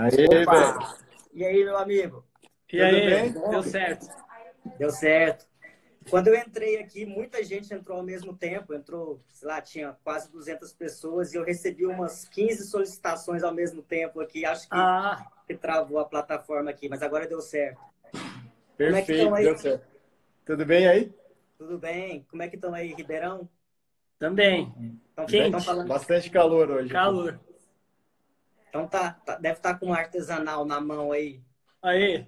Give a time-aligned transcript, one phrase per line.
[0.00, 0.96] Aê, Opa!
[1.34, 2.24] E aí, meu amigo?
[2.72, 3.32] E Tudo aí, bem?
[3.50, 4.06] deu certo.
[4.78, 5.46] Deu certo.
[6.08, 8.72] Quando eu entrei aqui, muita gente entrou ao mesmo tempo.
[8.72, 13.82] Entrou, sei lá, tinha quase 200 pessoas e eu recebi umas 15 solicitações ao mesmo
[13.82, 14.46] tempo aqui.
[14.46, 17.78] Acho que, Ah, que travou a plataforma aqui, mas agora deu certo.
[18.14, 19.44] é que Perfeito, estão aí?
[19.44, 19.86] deu certo.
[20.46, 21.12] Tudo bem aí?
[21.58, 22.26] Tudo bem?
[22.30, 23.46] Como é que estão aí, Ribeirão?
[24.18, 24.72] também.
[25.10, 25.64] Estão Quente.
[25.64, 25.88] falando.
[25.88, 26.88] Bastante calor hoje.
[26.88, 27.38] Calor.
[28.70, 31.42] Então tá, tá- deve estar com um artesanal na mão aí.
[31.82, 32.26] Aí.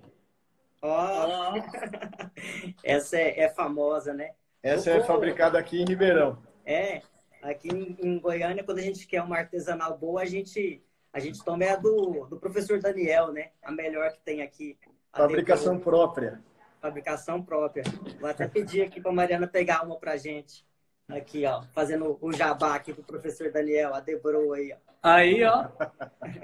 [0.83, 1.55] Ó, Ó,
[2.83, 4.34] essa é, é famosa, né?
[4.62, 6.43] Essa é fabricada aqui em Ribeirão.
[6.67, 7.03] É,
[7.41, 11.43] aqui em, em Goiânia, quando a gente quer uma artesanal boa, a gente, a gente
[11.45, 13.53] toma é a do, do professor Daniel, né?
[13.62, 14.79] A melhor que tem aqui.
[15.15, 16.43] Fabricação própria.
[16.81, 17.84] fabricação própria.
[18.20, 20.67] Vou até pedir aqui para Mariana pegar uma pra gente.
[21.09, 24.77] Aqui, ó, fazendo o jabá aqui pro professor Daniel, a Debro aí, ó.
[25.02, 25.69] aí, ó.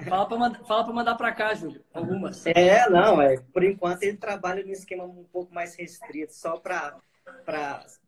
[0.08, 1.82] Fala pra, manda- fala pra mandar pra cá, Júlio.
[1.94, 2.44] Algumas.
[2.46, 6.98] É, não, é, por enquanto ele trabalha num esquema um pouco mais restrito, só para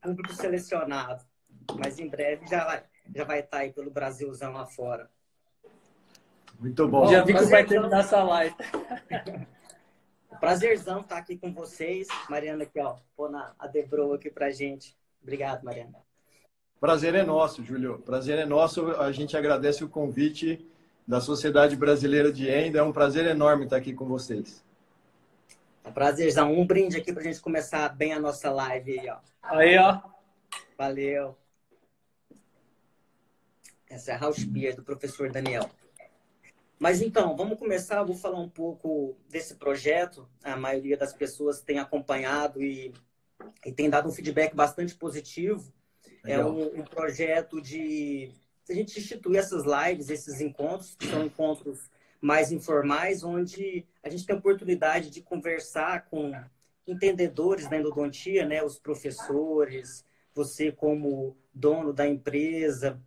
[0.02, 1.24] público selecionado.
[1.78, 2.82] Mas em breve já vai
[3.14, 5.08] já vai estar aí pelo Brasilzão lá fora.
[6.58, 7.06] Muito bom.
[7.10, 8.54] Já vi que vai terminar essa live.
[10.38, 12.06] Prazerzão estar aqui com vocês.
[12.28, 14.96] Mariana aqui, ó, pôr na a Debro aqui pra gente.
[15.22, 15.98] Obrigado, Mariana.
[16.80, 17.98] Prazer é nosso, Júlio.
[17.98, 18.92] Prazer é nosso.
[18.92, 20.66] A gente agradece o convite
[21.06, 22.78] da Sociedade Brasileira de Endo.
[22.78, 24.64] É um prazer enorme estar aqui com vocês.
[25.84, 26.58] É um prazerzão.
[26.58, 29.18] Um brinde aqui pra gente começar bem a nossa live aí, ó.
[29.42, 30.00] Aí, ó.
[30.78, 31.36] Valeu.
[33.86, 35.68] Essa é a House Beer do professor Daniel.
[36.78, 37.98] Mas então, vamos começar.
[37.98, 40.26] Eu vou falar um pouco desse projeto.
[40.42, 42.94] A maioria das pessoas tem acompanhado e,
[43.66, 45.70] e tem dado um feedback bastante positivo.
[46.24, 48.30] É um, um projeto de
[48.68, 51.90] a gente instituir essas lives, esses encontros, que são encontros
[52.20, 56.32] mais informais, onde a gente tem a oportunidade de conversar com
[56.86, 60.04] entendedores da endodontia, né, os professores,
[60.34, 63.00] você como dono da empresa,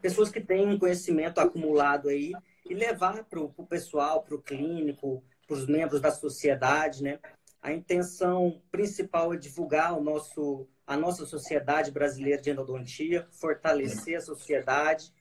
[0.00, 2.32] pessoas que têm um conhecimento acumulado aí
[2.68, 7.18] e levar para o pessoal, para o clínico, para os membros da sociedade, né?
[7.62, 14.22] A intenção principal é divulgar o nosso, a nossa sociedade brasileira de endodontia, fortalecer a
[14.22, 15.12] sociedade,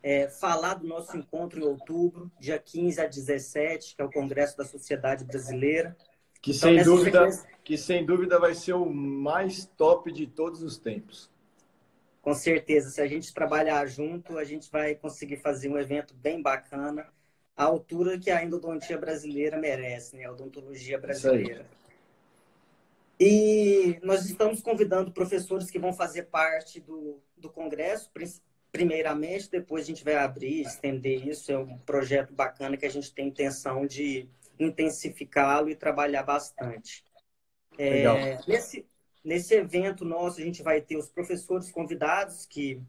[0.00, 4.56] é, falar do nosso encontro em outubro, dia 15 a 17, que é o Congresso
[4.56, 5.96] da Sociedade Brasileira.
[6.40, 10.62] Que Então, sem dúvida, sequência- que sem dúvida vai ser o mais top de todos
[10.62, 11.28] os tempos.
[12.22, 16.40] Com certeza, se a gente trabalhar junto, a gente vai conseguir fazer um evento bem
[16.40, 17.08] bacana,
[17.56, 20.24] à altura que a endodontia brasileira merece, né?
[20.24, 21.66] A odontologia brasileira.
[23.18, 28.10] E nós estamos convidando professores que vão fazer parte do, do congresso,
[28.70, 31.50] primeiramente, depois a gente vai abrir, estender isso.
[31.50, 34.28] É um projeto bacana que a gente tem intenção de
[34.58, 37.02] intensificá-lo e trabalhar bastante.
[37.78, 38.04] É,
[38.46, 38.86] nesse,
[39.24, 42.82] nesse evento nosso, a gente vai ter os professores convidados, que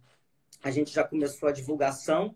[0.61, 2.35] a gente já começou a divulgação,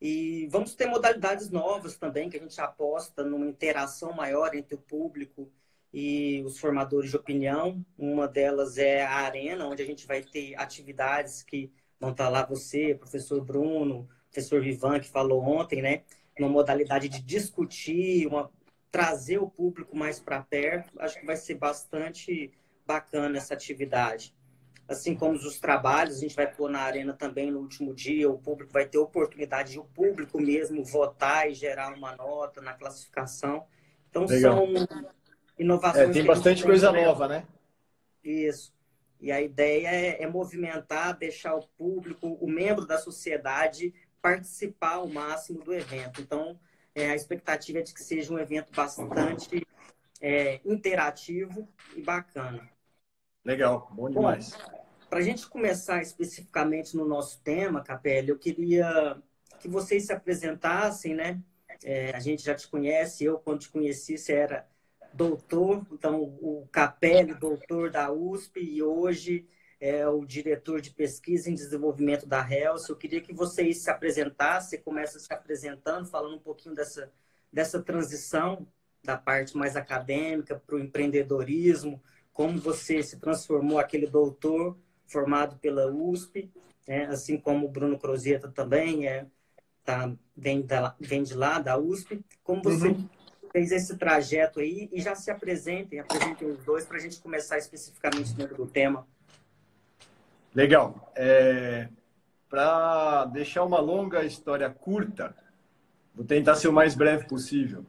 [0.00, 4.78] e vamos ter modalidades novas também, que a gente aposta numa interação maior entre o
[4.78, 5.50] público
[5.92, 7.84] e os formadores de opinião.
[7.98, 11.70] Uma delas é a Arena, onde a gente vai ter atividades que
[12.00, 16.02] vão estar lá você, professor Bruno, professor Vivan, que falou ontem, né?
[16.38, 18.50] Uma modalidade de discutir, uma,
[18.90, 20.98] trazer o público mais para perto.
[20.98, 22.52] Acho que vai ser bastante
[22.86, 24.34] bacana essa atividade.
[24.88, 28.38] Assim como os trabalhos, a gente vai pôr na arena também no último dia, o
[28.38, 33.64] público vai ter oportunidade de o público mesmo votar e gerar uma nota na classificação.
[34.10, 34.56] Então Legal.
[34.56, 35.08] são
[35.62, 36.10] inovações.
[36.10, 37.46] É, tem bastante coisa nova, né?
[38.22, 38.72] Isso.
[39.20, 45.08] E a ideia é, é movimentar, deixar o público, o membro da sociedade, participar ao
[45.08, 46.20] máximo do evento.
[46.20, 46.58] Então,
[46.94, 49.66] é, a expectativa é de que seja um evento bastante
[50.20, 52.68] é, interativo e bacana.
[53.44, 54.56] Legal, bom demais.
[55.08, 59.16] Para a gente começar especificamente no nosso tema, Capelli, eu queria
[59.60, 61.40] que vocês se apresentassem, né?
[61.84, 64.66] É, a gente já te conhece, eu quando te conheci, você era
[65.12, 69.46] doutor, então o Capelli, doutor da USP, e hoje
[69.80, 72.92] é o diretor de pesquisa em desenvolvimento da Helsa.
[72.92, 77.10] Eu queria que vocês se apresentassem, começa se apresentando, falando um pouquinho dessa,
[77.52, 78.66] dessa transição
[79.02, 82.00] da parte mais acadêmica para o empreendedorismo,
[82.32, 86.50] como você se transformou aquele doutor formado pela USP,
[86.86, 87.06] né?
[87.06, 89.26] assim como o Bruno Crozeta também é,
[89.84, 92.24] tá, vem, da, vem de lá, da USP.
[92.44, 93.08] Como você Uhum.
[93.52, 97.58] Fez esse trajeto aí e já se apresentem, apresentem os dois para a gente começar
[97.58, 99.06] especificamente dentro do tema.
[100.54, 101.12] Legal.
[101.14, 101.88] É,
[102.48, 105.34] Para deixar uma longa história curta,
[106.14, 107.84] vou tentar ser o mais breve possível.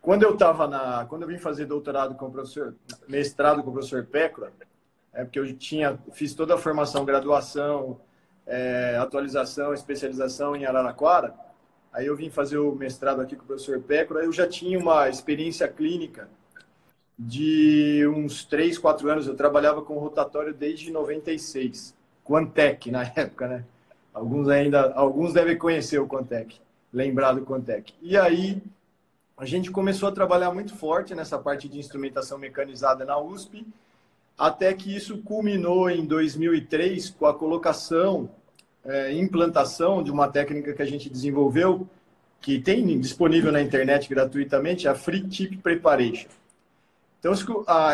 [0.00, 2.74] quando eu estava na, quando eu vim fazer doutorado com o professor,
[3.08, 4.52] mestrado com o professor Pécora,
[5.12, 8.00] é porque eu tinha, fiz toda a formação, graduação,
[8.46, 11.34] é, atualização, especialização em Araraquara.
[11.98, 15.08] Aí eu vim fazer o mestrado aqui com o professor Pécora, eu já tinha uma
[15.08, 16.28] experiência clínica
[17.18, 19.26] de uns 3, 4 anos.
[19.26, 21.92] Eu trabalhava com rotatório desde 96,
[22.24, 23.64] Quantec na época, né?
[24.14, 26.60] Alguns ainda, alguns devem conhecer o Quantec,
[26.92, 27.92] lembrar do Quantec.
[28.00, 28.62] E aí
[29.36, 33.66] a gente começou a trabalhar muito forte nessa parte de instrumentação mecanizada na USP,
[34.38, 38.30] até que isso culminou em 2003 com a colocação
[38.88, 41.86] é, implantação de uma técnica que a gente desenvolveu,
[42.40, 46.28] que tem disponível na internet gratuitamente, a Free Tip Preparation.
[47.20, 47.34] Então,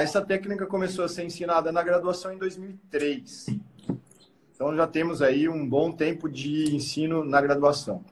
[0.00, 3.46] essa técnica começou a ser ensinada na graduação em 2003.
[4.54, 8.04] Então, já temos aí um bom tempo de ensino na graduação.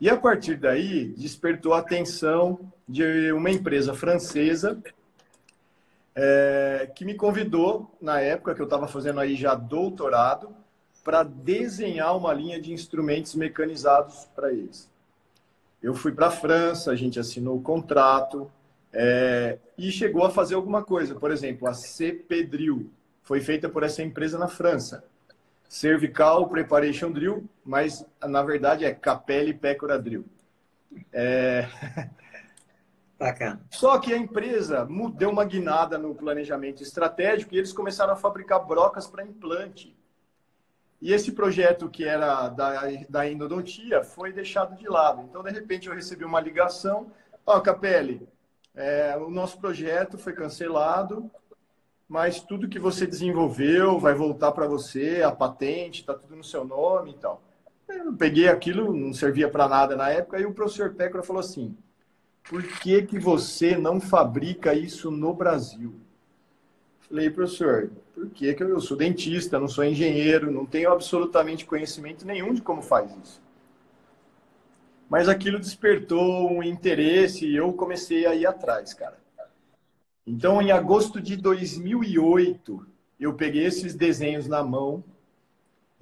[0.00, 2.58] E a partir daí, despertou a atenção
[2.88, 4.82] de uma empresa francesa
[6.14, 10.48] é, que me convidou, na época que eu estava fazendo aí já doutorado,
[11.06, 14.90] para desenhar uma linha de instrumentos mecanizados para eles.
[15.80, 18.50] Eu fui para a França, a gente assinou o contrato
[18.92, 21.14] é, e chegou a fazer alguma coisa.
[21.14, 22.90] Por exemplo, a CP Drill
[23.22, 25.04] foi feita por essa empresa na França.
[25.68, 30.24] Cervical Preparation Drill, mas na verdade é Capelli Pecora Drill.
[31.12, 31.68] É...
[33.16, 33.60] Bacana.
[33.70, 38.66] Só que a empresa deu uma guinada no planejamento estratégico e eles começaram a fabricar
[38.66, 39.96] brocas para implante.
[41.06, 45.22] E esse projeto que era da, da endodontia foi deixado de lado.
[45.22, 47.12] Então, de repente, eu recebi uma ligação.
[47.46, 48.28] Ó, oh, Capelli,
[48.74, 51.30] é, o nosso projeto foi cancelado,
[52.08, 56.64] mas tudo que você desenvolveu vai voltar para você, a patente, está tudo no seu
[56.64, 57.40] nome e tal.
[57.88, 61.78] Eu peguei aquilo, não servia para nada na época, e o professor Pécora falou assim,
[62.42, 65.94] por que, que você não fabrica isso no Brasil?
[67.08, 72.26] Falei, professor, por que, que eu sou dentista, não sou engenheiro, não tenho absolutamente conhecimento
[72.26, 73.40] nenhum de como faz isso.
[75.08, 79.16] Mas aquilo despertou um interesse e eu comecei a ir atrás, cara.
[80.26, 82.84] Então, em agosto de 2008,
[83.20, 85.04] eu peguei esses desenhos na mão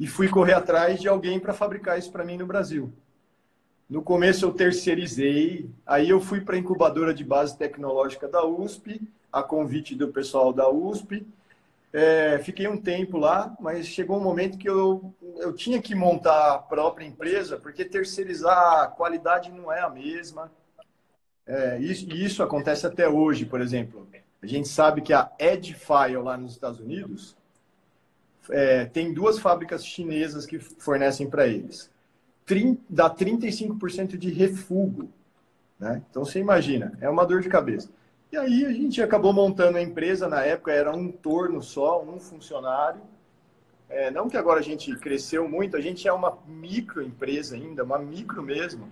[0.01, 2.91] e fui correr atrás de alguém para fabricar isso para mim no Brasil.
[3.89, 9.01] No começo eu terceirizei, aí eu fui para a incubadora de base tecnológica da USP,
[9.35, 11.27] a convite do pessoal da USP.
[11.93, 16.55] É, fiquei um tempo lá, mas chegou um momento que eu, eu tinha que montar
[16.55, 20.51] a própria empresa, porque terceirizar a qualidade não é a mesma.
[21.47, 24.09] É, isso, isso acontece até hoje, por exemplo.
[24.41, 27.37] A gente sabe que a Edfile lá nos Estados Unidos
[28.51, 31.91] é, tem duas fábricas chinesas que fornecem para eles.
[32.47, 35.09] 30, dá 35% de refugo.
[35.79, 36.03] Né?
[36.09, 37.89] Então você imagina, é uma dor de cabeça.
[38.35, 42.19] E aí a gente acabou montando a empresa, na época era um torno só, um
[42.19, 43.01] funcionário.
[43.89, 47.97] É, não que agora a gente cresceu muito, a gente é uma microempresa ainda, uma
[47.97, 48.91] micro mesmo.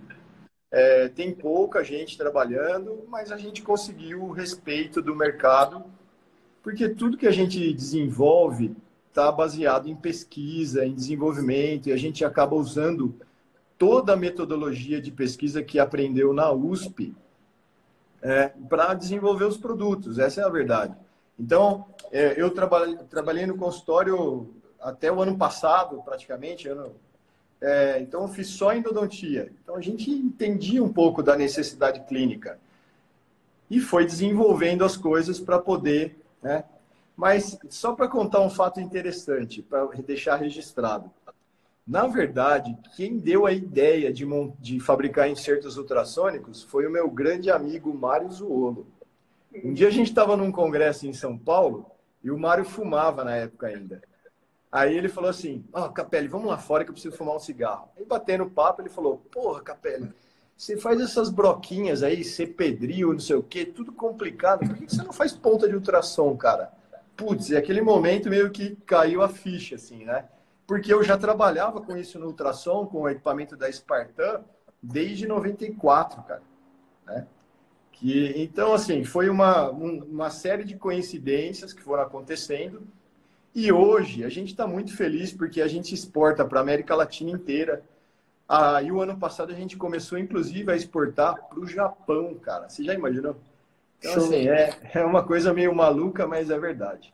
[0.71, 5.83] É, tem pouca gente trabalhando, mas a gente conseguiu o respeito do mercado,
[6.61, 8.73] porque tudo que a gente desenvolve
[9.09, 13.13] está baseado em pesquisa, em desenvolvimento, e a gente acaba usando
[13.77, 17.13] toda a metodologia de pesquisa que aprendeu na USP
[18.23, 20.17] é, para desenvolver os produtos.
[20.17, 20.95] Essa é a verdade.
[21.37, 26.67] Então, é, eu trabalhei, trabalhei no consultório até o ano passado, praticamente.
[26.69, 26.95] Ano,
[27.61, 29.51] é, então, eu fiz só endodontia.
[29.61, 32.57] Então, a gente entendia um pouco da necessidade clínica
[33.69, 36.17] e foi desenvolvendo as coisas para poder.
[36.41, 36.63] Né?
[37.15, 41.11] Mas, só para contar um fato interessante, para deixar registrado.
[41.85, 44.25] Na verdade, quem deu a ideia de,
[44.59, 48.87] de fabricar insertos ultrassônicos foi o meu grande amigo Mário Zuolo.
[49.63, 51.85] Um dia a gente estava num congresso em São Paulo
[52.23, 54.01] e o Mário fumava na época ainda.
[54.71, 57.39] Aí ele falou assim: Ó, oh, Capelli, vamos lá fora que eu preciso fumar um
[57.39, 57.89] cigarro.
[57.97, 60.09] Aí batendo papo, ele falou: Porra, Capelli,
[60.57, 64.65] você faz essas broquinhas aí, ser pedril, não sei o quê, tudo complicado.
[64.65, 66.71] Por que você não faz ponta de ultrassom, cara?
[67.15, 70.25] Putz, e aquele momento meio que caiu a ficha, assim, né?
[70.65, 74.41] Porque eu já trabalhava com isso no ultrassom, com o equipamento da Spartan,
[74.81, 76.41] desde 94, cara.
[77.05, 77.27] Né?
[77.91, 82.81] Que, então, assim, foi uma, uma série de coincidências que foram acontecendo.
[83.53, 87.31] E hoje a gente está muito feliz porque a gente exporta para a América Latina
[87.31, 87.83] inteira.
[88.47, 92.67] Ah, e o ano passado a gente começou, inclusive, a exportar para o Japão, cara.
[92.67, 93.35] Você já imaginou?
[93.99, 97.13] Então, assim, é, é uma coisa meio maluca, mas é verdade.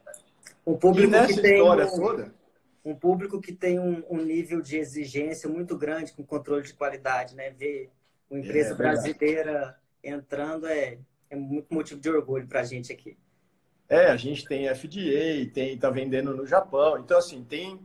[0.66, 1.96] O público e nessa história um...
[1.96, 2.39] toda
[2.84, 7.36] um público que tem um, um, nível de exigência muito grande com controle de qualidade,
[7.36, 7.50] né?
[7.52, 7.92] Ver
[8.30, 10.98] uma empresa é, brasileira entrando é,
[11.30, 13.18] é muito motivo de orgulho para a gente aqui.
[13.88, 17.80] É, a gente tem FDA, tem tá vendendo no Japão, então assim tem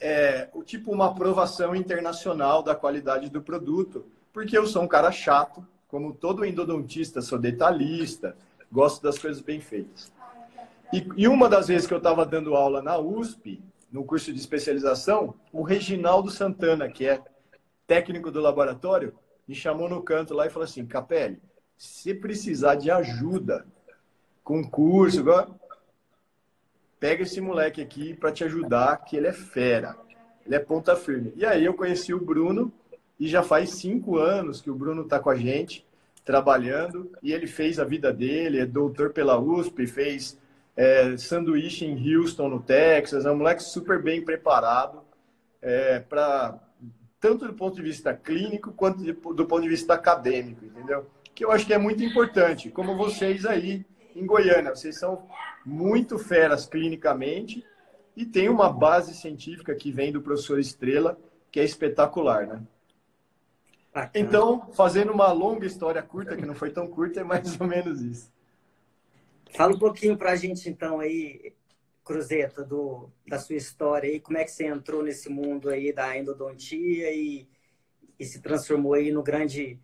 [0.00, 5.10] é, o tipo uma aprovação internacional da qualidade do produto, porque eu sou um cara
[5.10, 8.36] chato, como todo endodontista, sou detalhista,
[8.70, 10.12] gosto das coisas bem feitas.
[10.92, 13.62] E, e uma das vezes que eu estava dando aula na USP,
[13.94, 17.22] no curso de especialização, o Reginaldo Santana, que é
[17.86, 19.14] técnico do laboratório,
[19.46, 21.40] me chamou no canto lá e falou assim: Capelli,
[21.78, 23.64] se precisar de ajuda
[24.42, 25.24] com curso,
[26.98, 29.96] pega esse moleque aqui para te ajudar, que ele é fera,
[30.44, 31.32] ele é ponta firme.
[31.36, 32.72] E aí eu conheci o Bruno
[33.20, 35.86] e já faz cinco anos que o Bruno está com a gente,
[36.24, 40.36] trabalhando, e ele fez a vida dele, é doutor pela USP, fez
[40.76, 45.02] é, sanduíche em Houston, no Texas, é um moleque super bem preparado
[45.62, 46.58] é, para
[47.20, 51.06] tanto do ponto de vista clínico quanto do ponto de vista acadêmico, entendeu?
[51.34, 55.26] Que eu acho que é muito importante, como vocês aí em Goiânia, vocês são
[55.64, 57.64] muito feras clinicamente
[58.16, 61.18] e tem uma base científica que vem do professor Estrela,
[61.50, 62.62] que é espetacular, né?
[64.14, 68.02] Então, fazendo uma longa história curta, que não foi tão curta, é mais ou menos
[68.02, 68.30] isso.
[69.56, 71.54] Fala um pouquinho para a gente, então, aí,
[72.04, 76.16] Cruzeta, do, da sua história aí, como é que você entrou nesse mundo aí da
[76.18, 77.48] endodontia e,
[78.18, 79.78] e se transformou aí no grande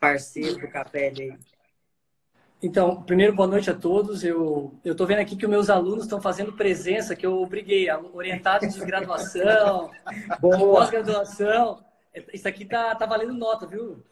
[0.00, 1.38] parceiro do Capelli aí.
[2.60, 4.24] Então, primeiro, boa noite a todos.
[4.24, 8.74] Eu estou vendo aqui que os meus alunos estão fazendo presença, que eu obriguei, orientados
[8.74, 9.90] de graduação,
[10.40, 11.84] pós-graduação.
[12.32, 14.02] Isso aqui tá, tá valendo nota, viu?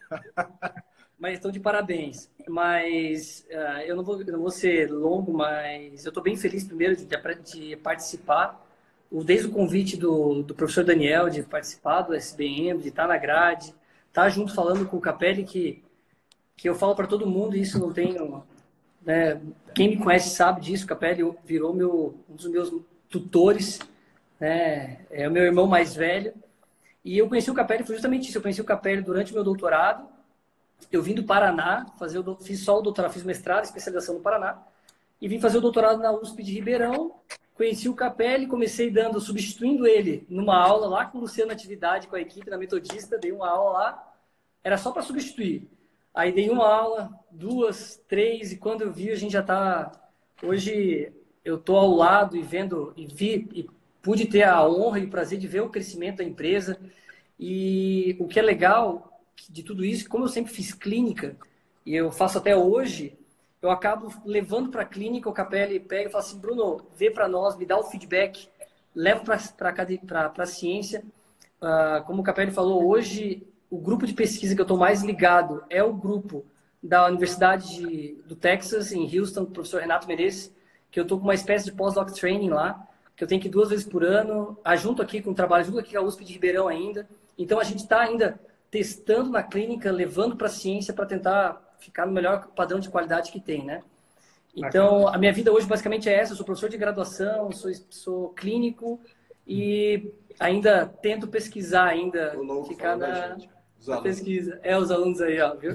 [1.18, 2.30] Mas estão de parabéns.
[2.48, 6.94] Mas uh, eu não vou, não vou ser longo, mas eu estou bem feliz, primeiro,
[6.94, 8.64] de, de participar.
[9.10, 13.66] Desde o convite do, do professor Daniel de participar do SBM, de estar na grade,
[14.08, 15.82] estar tá junto falando com o Capelli, que,
[16.56, 18.16] que eu falo para todo mundo, e isso não tem.
[19.02, 19.40] Né,
[19.74, 22.72] quem me conhece sabe disso, o Capelli virou meu, um dos meus
[23.08, 23.78] tutores,
[24.40, 26.34] né, é o meu irmão mais velho.
[27.04, 28.38] E eu conheci o Capelli, foi justamente isso.
[28.38, 30.08] Eu conheci o Capelli durante o meu doutorado.
[30.90, 34.62] Eu vim do Paraná, fazer o, fiz só o doutorado, fiz mestrado, especialização no Paraná.
[35.20, 37.16] E vim fazer o doutorado na USP de Ribeirão.
[37.54, 42.16] Conheci o Capelli, comecei dando, substituindo ele numa aula lá com o Luciano Atividade, com
[42.16, 43.18] a equipe da Metodista.
[43.18, 44.14] Dei uma aula lá,
[44.62, 45.68] era só para substituir.
[46.14, 49.92] Aí dei uma aula, duas, três, e quando eu vi, a gente já está.
[50.42, 51.12] Hoje
[51.44, 53.66] eu estou ao lado e vendo, e vi, e
[54.02, 56.78] pude ter a honra e o prazer de ver o crescimento da empresa.
[57.38, 59.15] E o que é legal
[59.48, 61.36] de tudo isso, como eu sempre fiz clínica,
[61.84, 63.16] e eu faço até hoje,
[63.62, 67.28] eu acabo levando para a clínica, o Capelli pega e fala assim, Bruno, vê para
[67.28, 68.48] nós, me dá o feedback,
[68.94, 71.04] levo para a ciência.
[71.60, 75.64] Uh, como o Capelli falou, hoje o grupo de pesquisa que eu estou mais ligado
[75.68, 76.44] é o grupo
[76.82, 80.52] da Universidade de, do Texas, em Houston, do professor Renato Menezes,
[80.90, 83.50] que eu estou com uma espécie de pós-doc training lá, que eu tenho que ir
[83.50, 86.32] duas vezes por ano, junto aqui com o trabalho, junto aqui com a USP de
[86.34, 87.08] Ribeirão ainda.
[87.38, 88.38] Então, a gente está ainda
[88.70, 93.30] testando na clínica, levando para a ciência para tentar ficar no melhor padrão de qualidade
[93.30, 93.82] que tem, né?
[94.54, 96.32] Então, a minha vida hoje basicamente é essa.
[96.32, 98.98] Eu sou professor de graduação, sou, sou clínico
[99.46, 102.34] e ainda tento pesquisar ainda,
[102.66, 103.36] ficar na,
[103.86, 104.58] na pesquisa.
[104.62, 105.72] É, os alunos aí, ó, viu?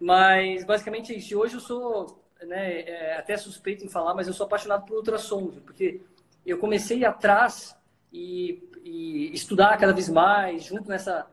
[0.00, 1.38] Mas, basicamente, é isso.
[1.38, 5.48] Hoje eu sou, né, é, até suspeito em falar, mas eu sou apaixonado por ultrassom,
[5.64, 6.00] porque
[6.46, 7.76] eu comecei atrás
[8.12, 11.26] e, e, estudar cada vez mais, junto nessa,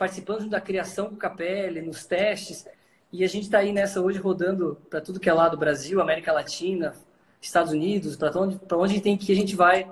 [0.00, 2.66] participando da criação do Capelli, nos testes,
[3.12, 6.00] e a gente está aí nessa hoje rodando para tudo que é lá do Brasil,
[6.00, 6.94] América Latina,
[7.38, 9.86] Estados Unidos, para onde, onde tem que a gente vai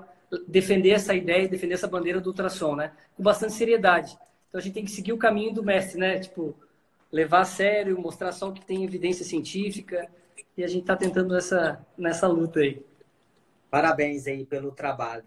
[0.47, 2.91] defender essa ideia, defender essa bandeira do ultrassom, né?
[3.15, 4.17] Com bastante seriedade.
[4.47, 6.17] Então a gente tem que seguir o caminho do mestre, né?
[6.17, 6.55] Tipo,
[7.11, 10.09] levar a sério, mostrar só o que tem evidência científica,
[10.57, 12.83] e a gente está tentando nessa, nessa luta aí.
[13.69, 15.23] Parabéns aí pelo trabalho.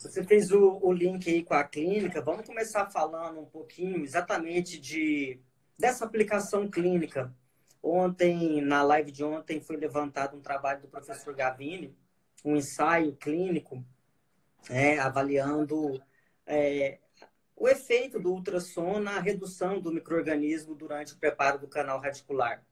[0.00, 2.22] Você fez o, o link aí com a clínica.
[2.22, 5.38] Vamos começar falando um pouquinho exatamente de
[5.78, 7.34] dessa aplicação clínica.
[7.82, 11.94] Ontem, na live de ontem, foi levantado um trabalho do professor Gavini,
[12.42, 13.84] um ensaio clínico,
[14.70, 16.02] é, avaliando
[16.46, 16.98] é,
[17.54, 22.64] o efeito do ultrassom na redução do microorganismo durante o preparo do canal radicular.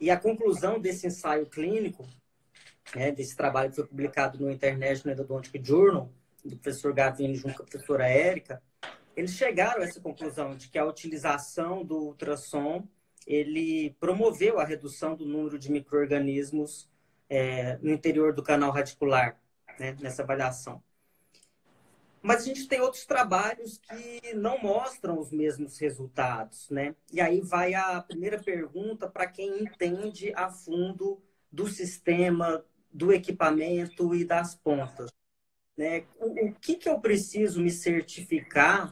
[0.00, 2.04] E a conclusão desse ensaio clínico
[2.96, 6.10] né, desse trabalho que foi publicado no International Endodontic Journal,
[6.48, 8.62] do professor Gavini junto com a professora Érica,
[9.16, 12.86] eles chegaram a essa conclusão de que a utilização do ultrassom
[13.26, 16.88] ele promoveu a redução do número de micro-organismos
[17.28, 19.38] é, no interior do canal radicular,
[19.78, 20.82] né, nessa avaliação.
[22.22, 26.94] Mas a gente tem outros trabalhos que não mostram os mesmos resultados, né?
[27.12, 34.14] E aí vai a primeira pergunta para quem entende a fundo do sistema, do equipamento
[34.14, 35.10] e das pontas.
[35.78, 36.06] Né?
[36.18, 38.90] O, o que, que eu preciso me certificar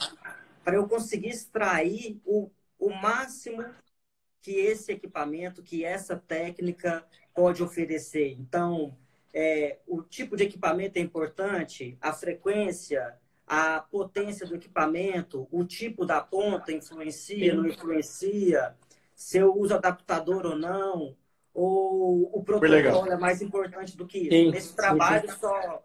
[0.62, 3.64] para eu conseguir extrair o, o máximo
[4.40, 8.36] que esse equipamento, que essa técnica pode oferecer?
[8.38, 8.96] Então,
[9.34, 16.06] é, o tipo de equipamento é importante, a frequência, a potência do equipamento, o tipo
[16.06, 18.76] da ponta influencia, não influencia,
[19.12, 21.16] se eu uso adaptador ou não,
[21.52, 24.30] ou o protocolo é mais importante do que isso.
[24.30, 25.36] Sim, Nesse trabalho, sim.
[25.38, 25.82] Só,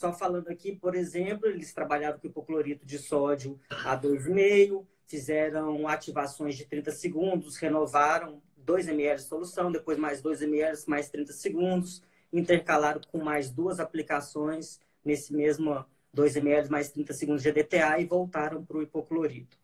[0.00, 6.56] só falando aqui, por exemplo, eles trabalhavam com hipoclorito de sódio a 2,5, fizeram ativações
[6.56, 12.02] de 30 segundos, renovaram 2 ml de solução, depois mais 2 ml, mais 30 segundos,
[12.32, 18.06] intercalado com mais duas aplicações nesse mesmo 2 ml mais 30 segundos de DTA e
[18.06, 19.59] voltaram para o hipoclorito.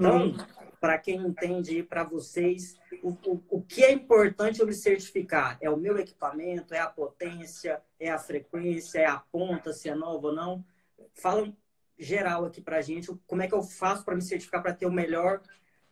[0.00, 0.34] Então,
[0.80, 5.58] para quem entende para vocês, o, o, o que é importante eu me certificar?
[5.60, 9.94] É o meu equipamento, é a potência, é a frequência, é a ponta, se é
[9.94, 10.64] nova ou não?
[11.12, 11.52] Fala
[11.98, 14.86] geral aqui para a gente, como é que eu faço para me certificar para ter
[14.86, 15.42] o melhor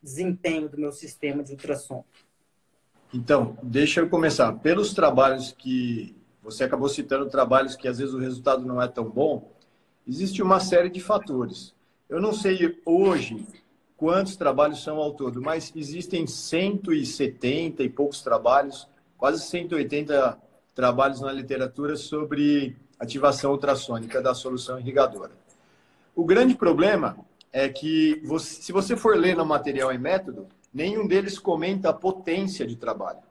[0.02, 2.02] desempenho do meu sistema de ultrassom?
[3.12, 4.54] Então, deixa eu começar.
[4.54, 9.04] Pelos trabalhos que você acabou citando trabalhos que às vezes o resultado não é tão
[9.04, 9.52] bom,
[10.06, 11.74] existe uma série de fatores.
[12.08, 13.46] Eu não sei hoje
[13.98, 18.88] quantos trabalhos são ao todo, mas existem 170 e poucos trabalhos,
[19.18, 20.38] quase 180
[20.72, 25.32] trabalhos na literatura sobre ativação ultrassônica da solução irrigadora.
[26.14, 27.18] O grande problema
[27.52, 31.92] é que, você, se você for ler no material e método, nenhum deles comenta a
[31.92, 33.22] potência de trabalho.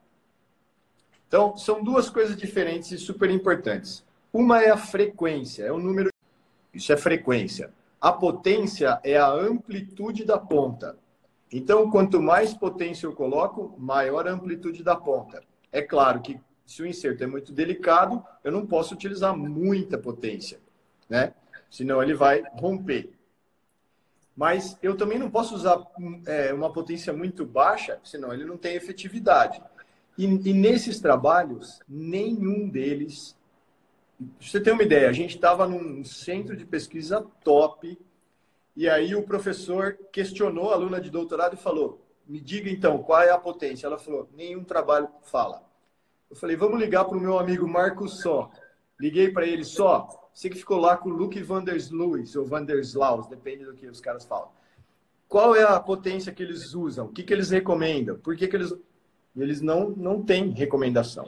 [1.26, 4.04] Então, são duas coisas diferentes e super importantes.
[4.30, 6.10] Uma é a frequência, é o número.
[6.74, 7.72] Isso é frequência.
[8.00, 10.96] A potência é a amplitude da ponta.
[11.52, 15.42] Então, quanto mais potência eu coloco, maior a amplitude da ponta.
[15.72, 20.60] É claro que se o inserto é muito delicado, eu não posso utilizar muita potência,
[21.08, 21.32] né?
[21.70, 23.10] Senão ele vai romper.
[24.36, 25.82] Mas eu também não posso usar
[26.26, 29.60] é, uma potência muito baixa, senão ele não tem efetividade.
[30.16, 33.34] E, e nesses trabalhos, nenhum deles.
[34.40, 37.98] Você ter uma ideia, a gente estava num centro de pesquisa top,
[38.76, 43.22] e aí o professor questionou a aluna de doutorado e falou: Me diga então, qual
[43.22, 43.86] é a potência?
[43.86, 45.62] Ela falou: Nenhum trabalho fala.
[46.30, 48.50] Eu falei: Vamos ligar para o meu amigo Marcos Só.
[48.98, 50.28] Liguei para ele só.
[50.34, 54.24] Você que ficou lá com o Luke Vandersluis ou Vanderslaus, depende do que os caras
[54.24, 54.50] falam.
[55.28, 57.06] Qual é a potência que eles usam?
[57.06, 58.18] O que, que eles recomendam?
[58.18, 58.72] Por que, que eles
[59.42, 61.24] eles não, não têm recomendação.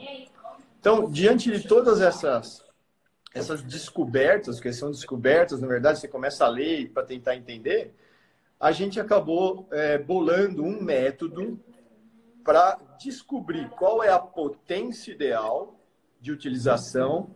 [0.79, 2.63] Então, diante de todas essas,
[3.33, 7.93] essas descobertas, que são descobertas, na verdade, você começa a ler para tentar entender,
[8.59, 11.59] a gente acabou é, bolando um método
[12.43, 15.79] para descobrir qual é a potência ideal
[16.19, 17.33] de utilização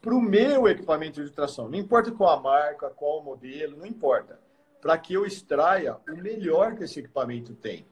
[0.00, 1.68] para o meu equipamento de ultrassom.
[1.68, 4.38] Não importa qual a marca, qual o modelo, não importa.
[4.80, 7.86] Para que eu extraia o melhor que esse equipamento tem.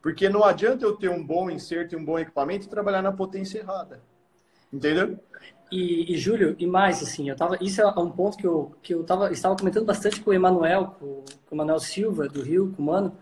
[0.00, 3.12] Porque não adianta eu ter um bom inserto e um bom equipamento e trabalhar na
[3.12, 4.00] potência errada.
[4.72, 5.18] Entendeu?
[5.70, 8.94] E, e Júlio, e mais, assim, eu tava, isso é um ponto que eu, que
[8.94, 12.72] eu tava, estava comentando bastante com o Emanuel, com, com o Emanuel Silva, do Rio,
[12.76, 13.16] com o Mano,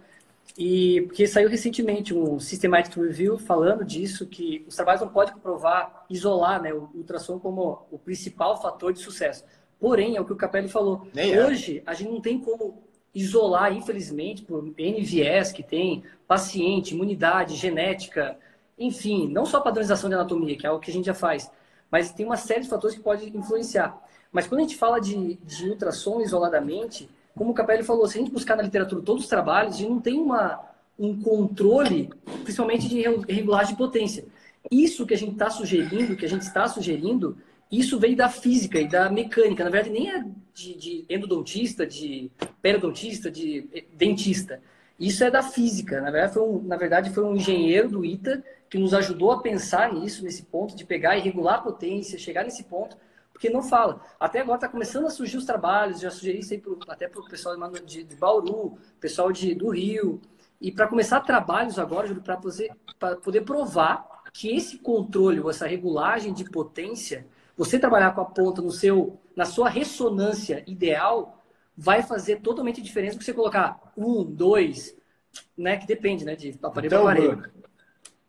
[0.56, 6.04] e porque saiu recentemente um Systematic Review falando disso, que os trabalhos não podem comprovar,
[6.08, 9.44] isolar né, o ultrassom como o principal fator de sucesso.
[9.80, 11.08] Porém, é o que o Capelli falou.
[11.12, 11.44] Nem é.
[11.44, 11.82] Hoje, é.
[11.90, 18.36] a gente não tem como isolar, infelizmente, por NVS que tem, paciente, imunidade, genética,
[18.78, 21.50] enfim, não só padronização de anatomia, que é algo que a gente já faz,
[21.94, 23.96] mas tem uma série de fatores que pode influenciar.
[24.32, 28.20] Mas quando a gente fala de, de ultrassom isoladamente, como o Capelli falou, se a
[28.20, 30.58] gente buscar na literatura todos os trabalhos, a gente não tem uma,
[30.98, 32.10] um controle,
[32.42, 33.02] principalmente de
[33.32, 34.24] regulagem de potência.
[34.68, 37.38] Isso que a gente está sugerindo, que a gente está sugerindo,
[37.70, 39.62] isso veio da física e da mecânica.
[39.62, 42.28] Na verdade, nem é de, de endodontista, de
[42.60, 44.60] periodontista, de eh, dentista.
[44.98, 46.00] Isso é da física.
[46.00, 49.40] Na verdade, foi um, na verdade, foi um engenheiro do ITA que nos ajudou a
[49.40, 52.96] pensar nisso, nesse ponto, de pegar e regular a potência, chegar nesse ponto,
[53.32, 54.00] porque não fala.
[54.18, 57.20] Até agora está começando a surgir os trabalhos, já sugeri isso aí pro, até para
[57.20, 60.20] o pessoal de, de Bauru, pessoal de, do Rio,
[60.60, 66.44] e para começar trabalhos agora, para poder, provar que esse controle, ou essa regulagem de
[66.44, 67.26] potência,
[67.56, 71.43] você trabalhar com a ponta no seu, na sua ressonância ideal,
[71.76, 74.96] vai fazer totalmente diferença você colocar um, dois,
[75.56, 75.76] né?
[75.76, 76.36] Que depende, né?
[76.36, 77.52] De aparelho então, para aparelho.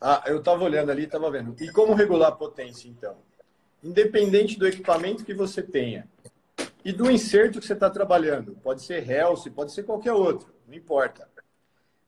[0.01, 1.55] ah, eu estava olhando ali, estava vendo.
[1.61, 3.17] E como regular a potência, então?
[3.83, 6.09] Independente do equipamento que você tenha,
[6.83, 8.55] e do inserto que você está trabalhando.
[8.63, 11.27] Pode ser Health, pode ser qualquer outro, não importa.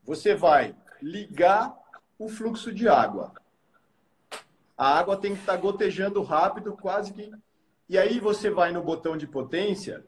[0.03, 1.75] Você vai ligar
[2.17, 3.33] o fluxo de água.
[4.77, 7.31] A água tem que estar tá gotejando rápido, quase que.
[7.89, 10.05] E aí você vai no botão de potência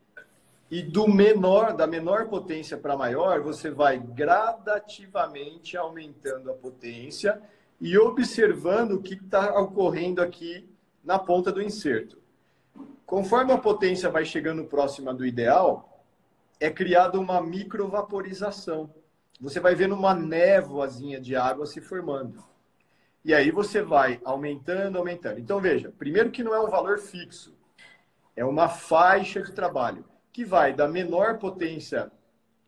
[0.71, 7.41] e do menor, da menor potência para maior, você vai gradativamente aumentando a potência
[7.81, 10.69] e observando o que está ocorrendo aqui
[11.03, 12.19] na ponta do inserto.
[13.03, 16.05] Conforme a potência vai chegando próxima do ideal,
[16.59, 18.93] é criada uma microvaporização.
[19.41, 22.43] Você vai vendo uma névoazinha de água se formando.
[23.25, 25.39] E aí você vai aumentando, aumentando.
[25.39, 27.57] Então veja, primeiro que não é um valor fixo,
[28.35, 30.05] é uma faixa de trabalho
[30.39, 32.09] que vai da menor potência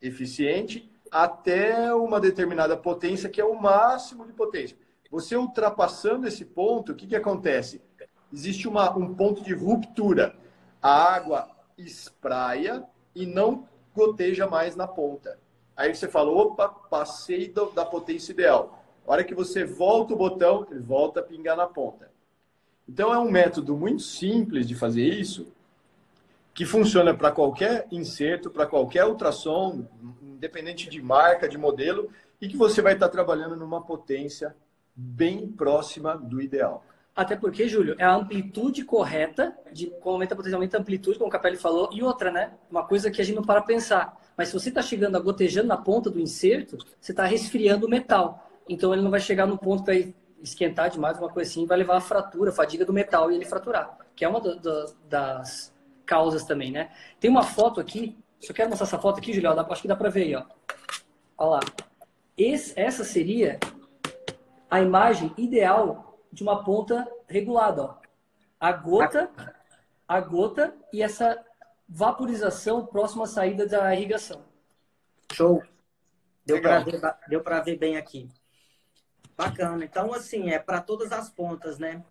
[0.01, 4.77] eficiente até uma determinada potência, que é o máximo de potência.
[5.10, 7.81] Você ultrapassando esse ponto, o que, que acontece?
[8.34, 10.36] Existe uma, um ponto de ruptura.
[10.81, 12.84] A água espraia
[13.15, 15.39] e não goteja mais na ponta.
[15.73, 18.84] Aí você fala, opa, passei do, da potência ideal.
[19.07, 22.12] A hora que você volta o botão, ele volta a pingar na ponta.
[22.88, 25.53] Então é um método muito simples de fazer isso,
[26.53, 29.85] que funciona para qualquer inserto, para qualquer ultrassom,
[30.21, 32.09] independente de marca, de modelo,
[32.41, 34.55] e que você vai estar trabalhando numa potência
[34.95, 36.83] bem próxima do ideal.
[37.15, 41.31] Até porque, Júlio, é a amplitude correta, de como aumenta potencialmente a amplitude, como o
[41.31, 42.53] Capelli falou, e outra, né?
[42.69, 44.17] Uma coisa que a gente não para pensar.
[44.37, 47.89] Mas se você está chegando a gotejando na ponta do inserto, você está resfriando o
[47.89, 48.49] metal.
[48.67, 49.95] Então ele não vai chegar no ponto para
[50.41, 53.45] esquentar demais, uma coisa assim, vai levar a fratura, a fadiga do metal e ele
[53.45, 53.97] fraturar.
[54.15, 54.41] Que é uma
[55.07, 55.73] das
[56.05, 56.91] causas também, né?
[57.19, 60.09] Tem uma foto aqui, só quero mostrar essa foto aqui, Julião, acho que dá para
[60.09, 60.45] ver aí, ó.
[61.37, 61.59] Olha lá.
[62.37, 63.59] Esse, essa seria
[64.69, 67.97] a imagem ideal de uma ponta regulada, ó.
[68.59, 69.31] A gota,
[70.07, 71.43] a gota e essa
[71.87, 74.43] vaporização próxima à saída da irrigação.
[75.33, 75.63] Show.
[76.45, 78.29] Deu para ver, deu ver bem aqui.
[79.35, 79.83] Bacana.
[79.83, 82.03] Então, assim, é para todas as pontas, né?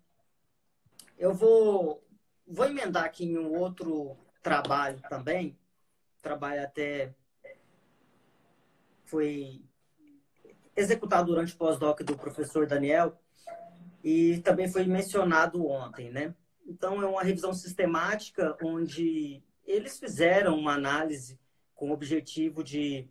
[1.17, 2.03] Eu vou
[2.51, 5.57] vou emendar aqui em um outro trabalho também.
[6.21, 7.13] Trabalho até
[9.05, 9.63] foi
[10.75, 13.17] executado durante o pós-doc do professor Daniel
[14.03, 16.35] e também foi mencionado ontem, né?
[16.65, 21.39] Então é uma revisão sistemática onde eles fizeram uma análise
[21.73, 23.09] com o objetivo de,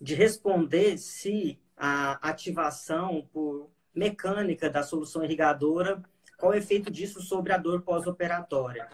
[0.00, 6.02] de responder se a ativação por mecânica da solução irrigadora
[6.42, 8.88] qual o efeito disso sobre a dor pós-operatória.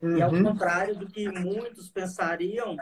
[0.00, 0.16] Uhum.
[0.16, 0.44] E ao uhum.
[0.44, 2.74] contrário do que muitos pensariam,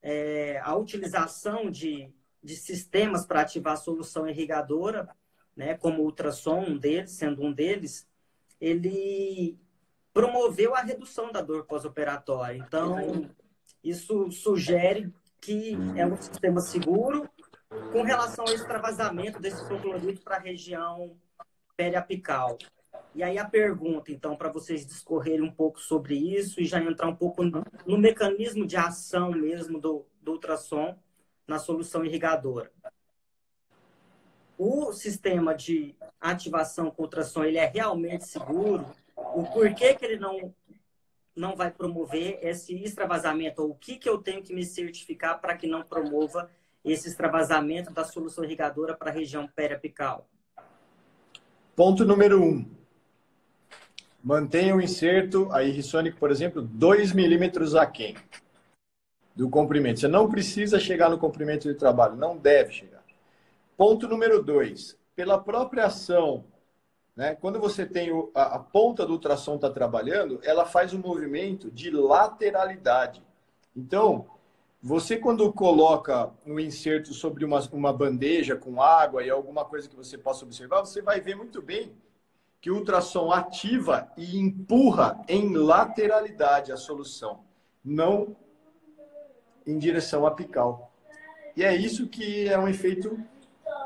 [0.00, 2.10] é, a utilização de,
[2.42, 5.14] de sistemas para ativar a solução irrigadora,
[5.54, 8.08] né, como o ultrassom, um deles, sendo um deles,
[8.58, 9.58] ele
[10.10, 12.56] promoveu a redução da dor pós-operatória.
[12.66, 13.28] Então,
[13.84, 17.28] isso sugere que é um sistema seguro
[17.92, 21.14] com relação ao extravasamento desse hipoclorito para a região
[21.76, 22.56] periapical.
[23.14, 27.08] E aí a pergunta, então, para vocês discorrerem um pouco sobre isso e já entrar
[27.08, 30.96] um pouco no, no mecanismo de ação mesmo do, do ultrassom
[31.46, 32.70] na solução irrigadora.
[34.56, 38.86] O sistema de ativação com ultrassom, ele é realmente seguro?
[39.16, 40.54] O porquê que ele não,
[41.34, 43.62] não vai promover esse extravasamento?
[43.62, 46.48] Ou o que, que eu tenho que me certificar para que não promova
[46.84, 50.28] esse extravasamento da solução irrigadora para a região periapical?
[51.74, 52.79] Ponto número um
[54.22, 58.16] mantenha o inserto, a Irrisonic, por exemplo, 2 milímetros aquém
[59.34, 60.00] do comprimento.
[60.00, 63.02] Você não precisa chegar no comprimento de trabalho, não deve chegar.
[63.76, 64.98] Ponto número 2.
[65.16, 66.44] Pela própria ação,
[67.16, 70.98] né, quando você tem o, a, a, ponta do ultrassom está trabalhando, ela faz um
[70.98, 73.22] movimento de lateralidade.
[73.74, 74.26] Então,
[74.82, 79.96] você quando coloca um inserto sobre uma, uma bandeja com água e alguma coisa que
[79.96, 81.92] você possa observar, você vai ver muito bem
[82.60, 87.40] que o ultrassom ativa e empurra em lateralidade a solução,
[87.82, 88.36] não
[89.66, 90.92] em direção apical.
[91.56, 93.18] E é isso que é um efeito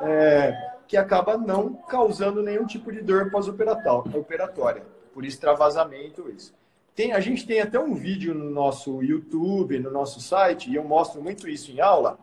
[0.03, 6.53] é, que acaba não causando nenhum tipo de dor pós-operatória, por extravasamento isso.
[6.95, 10.85] Tem, a gente tem até um vídeo no nosso YouTube, no nosso site, e eu
[10.85, 12.19] mostro muito isso em aula,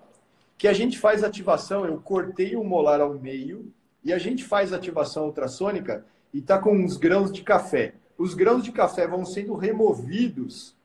[0.58, 4.72] que a gente faz ativação, eu cortei o molar ao meio, e a gente faz
[4.72, 7.94] ativação ultrassônica e está com uns grãos de café.
[8.17, 10.76] Os grãos de café vão sendo removidos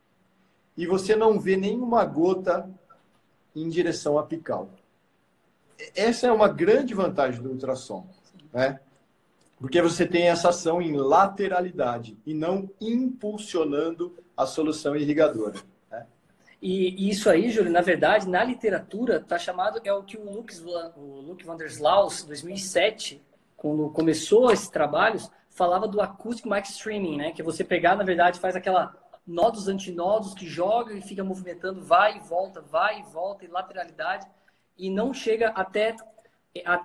[0.76, 2.68] e você não vê nenhuma gota
[3.54, 4.70] em direção apical.
[5.94, 8.06] Essa é uma grande vantagem do ultrassom,
[8.52, 8.80] né?
[9.58, 15.58] Porque você tem essa ação em lateralidade e não impulsionando a solução irrigadora.
[15.90, 16.06] Né?
[16.60, 20.54] E, isso aí, Júlio, na verdade, na literatura, tá chamado, é o que o Luke,
[20.96, 23.22] o Luke van der Slaus, 2007,
[23.66, 27.32] quando começou esses trabalhos, falava do Acoustic Mic Streaming, né?
[27.32, 28.94] Que você pegar, na verdade, faz aquela
[29.26, 34.24] nodos antinodos que joga e fica movimentando, vai e volta, vai e volta, e lateralidade,
[34.78, 35.96] e não chega até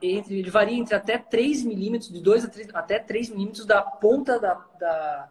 [0.02, 3.84] entre, ele varia entre até 3 milímetros, de 2 a 3, até 3 milímetros da
[3.84, 5.30] ponta da, da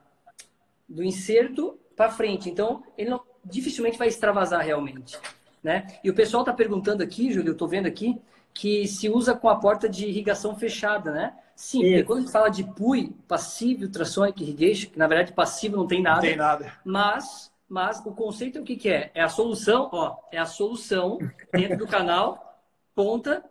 [0.88, 2.48] do inserto para frente.
[2.48, 5.18] Então, ele não, dificilmente vai extravasar realmente.
[5.62, 5.86] Né?
[6.02, 8.20] E o pessoal está perguntando aqui, Júlio, eu estou vendo aqui,
[8.52, 11.34] que se usa com a porta de irrigação fechada, né?
[11.54, 15.76] Sim, porque quando a gente fala de PUI, Passive Ultrasonic Irrigation, que na verdade passivo
[15.76, 16.16] não tem nada.
[16.16, 16.72] Não tem nada.
[16.84, 19.10] Mas, mas o conceito é o que, que é?
[19.14, 21.18] É a solução, ó, é a solução
[21.52, 22.62] dentro do canal,
[22.94, 23.44] ponta,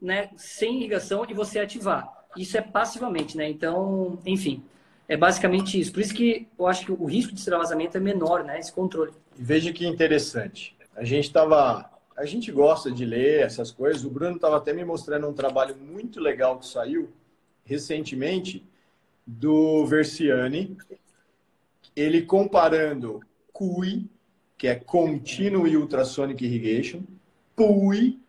[0.00, 2.08] né, sem irrigação e você ativar.
[2.36, 3.48] Isso é passivamente, né?
[3.48, 4.62] Então, enfim,
[5.08, 5.92] é basicamente isso.
[5.92, 8.58] Por isso que eu acho que o risco de extravasamento é menor, né?
[8.58, 9.12] Esse controle.
[9.34, 10.76] Veja que interessante.
[10.94, 14.04] A gente estava a gente gosta de ler essas coisas.
[14.04, 17.10] O Bruno estava até me mostrando um trabalho muito legal que saiu
[17.64, 18.64] recentemente
[19.26, 20.76] do Versiani,
[21.94, 23.20] ele comparando
[23.52, 24.08] CUI,
[24.56, 27.02] que é Continuous Ultrasonic Irrigation,
[27.54, 28.20] PUI,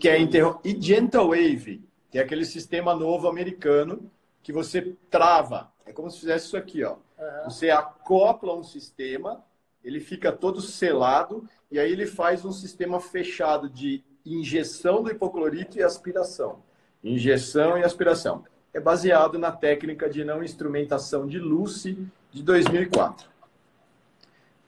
[0.00, 0.60] que é interro...
[0.64, 4.10] e Gentle Wave, que é aquele sistema novo americano
[4.42, 5.72] que você trava.
[5.86, 6.94] É como se fizesse isso aqui, ó.
[7.18, 7.44] Uhum.
[7.44, 9.42] Você acopla um sistema,
[9.84, 15.78] ele fica todo selado e aí ele faz um sistema fechado de injeção do hipoclorito
[15.78, 16.62] e aspiração.
[17.02, 18.44] Injeção e aspiração.
[18.72, 21.98] É baseado na técnica de não instrumentação de Lucy
[22.30, 23.28] de 2004.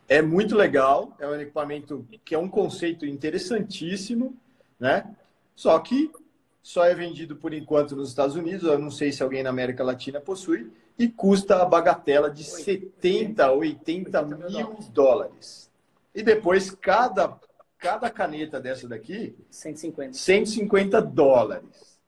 [0.06, 4.36] É muito legal, é um equipamento que é um conceito interessantíssimo,
[4.78, 5.14] né?
[5.54, 6.10] Só que
[6.64, 9.84] só é vendido por enquanto nos Estados Unidos, eu não sei se alguém na América
[9.84, 15.70] Latina possui, e custa a bagatela de 70, 80 mil dólares.
[16.14, 17.38] E depois, cada,
[17.76, 19.36] cada caneta dessa daqui...
[19.50, 20.14] 150.
[20.14, 22.00] 150 dólares.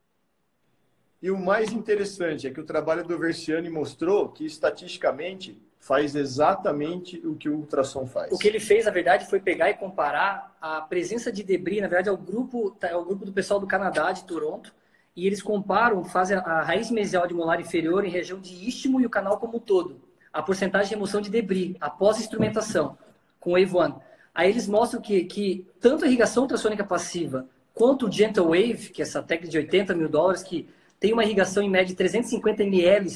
[1.21, 7.25] E o mais interessante é que o trabalho do Versiani mostrou que, estatisticamente, faz exatamente
[7.25, 8.33] o que o ultrassom faz.
[8.33, 11.87] O que ele fez, na verdade, foi pegar e comparar a presença de debris, na
[11.87, 14.75] verdade, é o grupo, tá, é o grupo do pessoal do Canadá, de Toronto,
[15.14, 19.07] e eles comparam, fazem a raiz mesial de molar inferior em região de istmo e
[19.07, 20.01] o canal como um todo,
[20.33, 22.99] a porcentagem de remoção de debris após instrumentação
[23.38, 23.94] com Wave One.
[24.35, 29.01] Aí eles mostram que, que tanto a irrigação ultrassônica passiva quanto o Gentle Wave, que
[29.01, 30.68] é essa técnica de 80 mil dólares, que
[30.99, 33.09] tem uma irrigação em média de 350 ml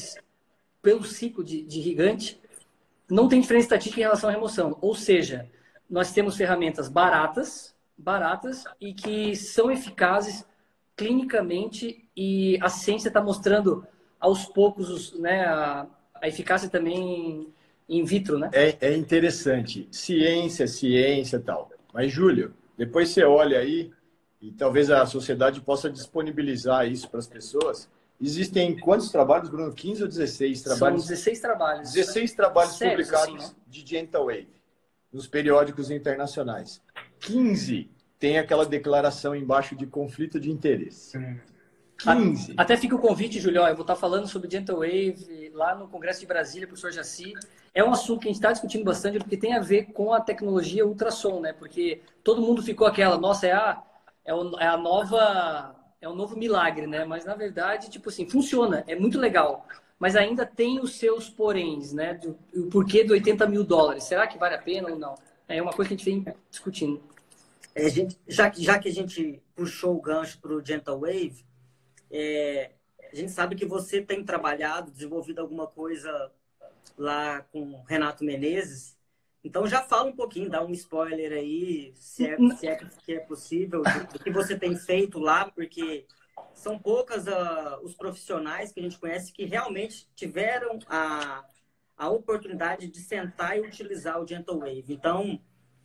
[0.80, 2.39] pelo ciclo de, de irrigante,
[3.10, 4.78] não tem diferença estatística em relação à remoção.
[4.80, 5.50] Ou seja,
[5.88, 10.44] nós temos ferramentas baratas, baratas e que são eficazes
[10.96, 13.86] clinicamente e a ciência está mostrando
[14.18, 17.48] aos poucos né, a, a eficácia também
[17.88, 18.50] in vitro, né?
[18.52, 19.88] É, é interessante.
[19.90, 21.70] Ciência, ciência e tal.
[21.92, 23.90] Mas, Júlio, depois você olha aí
[24.40, 27.90] e talvez a sociedade possa disponibilizar isso para as pessoas.
[28.20, 29.72] Existem quantos trabalhos, Bruno?
[29.72, 31.04] 15 ou 16 trabalhos?
[31.04, 31.92] São 16 trabalhos.
[31.92, 33.60] 16 trabalhos Sérios, publicados assim, né?
[33.66, 34.60] de Gentle Wave
[35.12, 36.82] nos periódicos internacionais.
[37.20, 41.18] 15 tem aquela declaração embaixo de conflito de interesse.
[41.98, 42.54] 15.
[42.56, 43.66] Até fica o convite, Julião.
[43.66, 47.34] Eu vou estar falando sobre Gentle Wave lá no Congresso de Brasília, professor Jaci.
[47.74, 50.20] É um assunto que a gente está discutindo bastante porque tem a ver com a
[50.20, 51.52] tecnologia ultrassom, né?
[51.52, 53.82] Porque todo mundo ficou aquela, nossa, é a,
[54.24, 57.04] é, é a nova, é o novo milagre, né?
[57.04, 59.66] Mas na verdade, tipo assim, funciona, é muito legal.
[59.98, 62.14] Mas ainda tem os seus poréns, né?
[62.14, 64.04] Do, o porquê de 80 mil dólares.
[64.04, 65.14] Será que vale a pena ou não?
[65.46, 67.02] É uma coisa que a gente vem discutindo.
[67.74, 71.44] É, gente, já, já que a gente puxou o gancho para o Gentle Wave,
[72.10, 72.70] é,
[73.12, 76.32] a gente sabe que você tem trabalhado, desenvolvido alguma coisa
[76.96, 78.96] lá com Renato Menezes.
[79.42, 83.20] Então já fala um pouquinho, dá um spoiler aí, se é, se é que é
[83.20, 86.06] possível, do, que você tem feito lá, porque
[86.54, 91.42] são poucas uh, os profissionais que a gente conhece que realmente tiveram a,
[91.96, 94.84] a oportunidade de sentar e utilizar o Gentle Wave.
[94.88, 95.40] Então,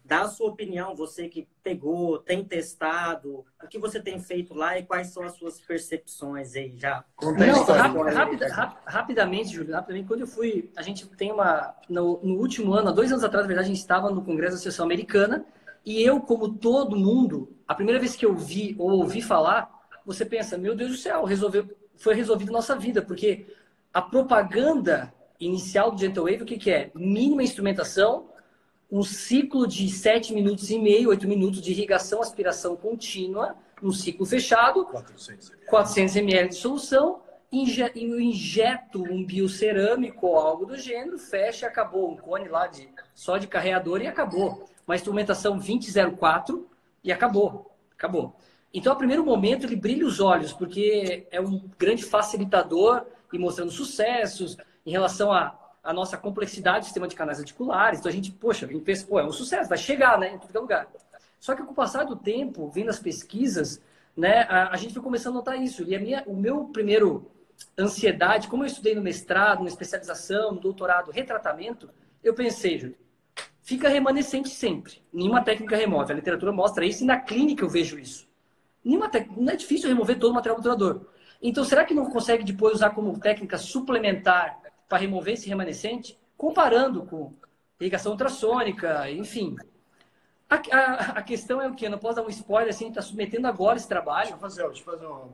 [0.05, 4.77] dá a sua opinião, você que pegou, tem testado, o que você tem feito lá
[4.77, 7.03] e quais são as suas percepções aí já.
[7.21, 7.63] Não,
[8.13, 8.47] rapida,
[8.85, 12.91] rapidamente, Júlio, rapidamente, quando eu fui, a gente tem uma, no, no, último ano, há
[12.91, 15.43] dois anos atrás, na verdade, a gente estava no Congresso da Associação Americana
[15.83, 19.71] e eu, como todo mundo, a primeira vez que eu vi ou ouvi falar,
[20.05, 23.47] você pensa, meu Deus do céu, resolveu, foi resolvido nossa vida, porque
[23.91, 26.91] a propaganda inicial do Gentle Wave, o que, que é?
[26.93, 28.29] Mínima instrumentação,
[28.95, 33.53] um ciclo de 7 minutos e meio, 8 minutos de irrigação, aspiração contínua,
[33.83, 37.19] um ciclo fechado, 400 ml, 400 ml de solução,
[37.51, 43.37] inje, injeto um biocerâmico ou algo do gênero, fecha, acabou um cone lá de só
[43.37, 44.69] de carreador e acabou.
[44.87, 46.65] Uma instrumentação 2004
[47.03, 47.75] e acabou.
[47.97, 48.33] Acabou.
[48.73, 53.71] Então, a primeiro momento, ele brilha os olhos, porque é um grande facilitador e mostrando
[53.71, 54.55] sucessos
[54.85, 57.99] em relação à, à nossa complexidade do sistema de canais articulares.
[57.99, 60.39] Então, a gente, poxa, a gente pensa, pô, é um sucesso, vai chegar, né, em
[60.39, 60.87] todo lugar.
[61.39, 63.79] Só que com o passar do tempo, vendo as pesquisas,
[64.17, 65.83] né, a, a gente foi começando a notar isso.
[65.83, 67.31] E a minha, o meu primeiro
[67.77, 71.89] ansiedade, como eu estudei no mestrado, na especialização, no doutorado, retratamento,
[72.23, 72.97] eu pensei, Júlio,
[73.61, 75.03] fica remanescente sempre.
[75.13, 76.11] Nenhuma técnica remove.
[76.11, 78.27] A literatura mostra isso e na clínica eu vejo isso.
[78.83, 79.27] Nenhuma te...
[79.37, 81.05] Não é difícil remover todo o material obturador.
[81.41, 86.17] Então, será que não consegue depois usar como técnica suplementar para remover esse remanescente?
[86.37, 87.33] Comparando com
[87.79, 89.55] irrigação ultrassônica, enfim.
[90.49, 91.89] A, a, a questão é o que?
[91.89, 94.29] Não posso dar um spoiler assim, está submetendo agora esse trabalho.
[94.29, 95.29] Deixa eu fazer, deixa eu fazer um...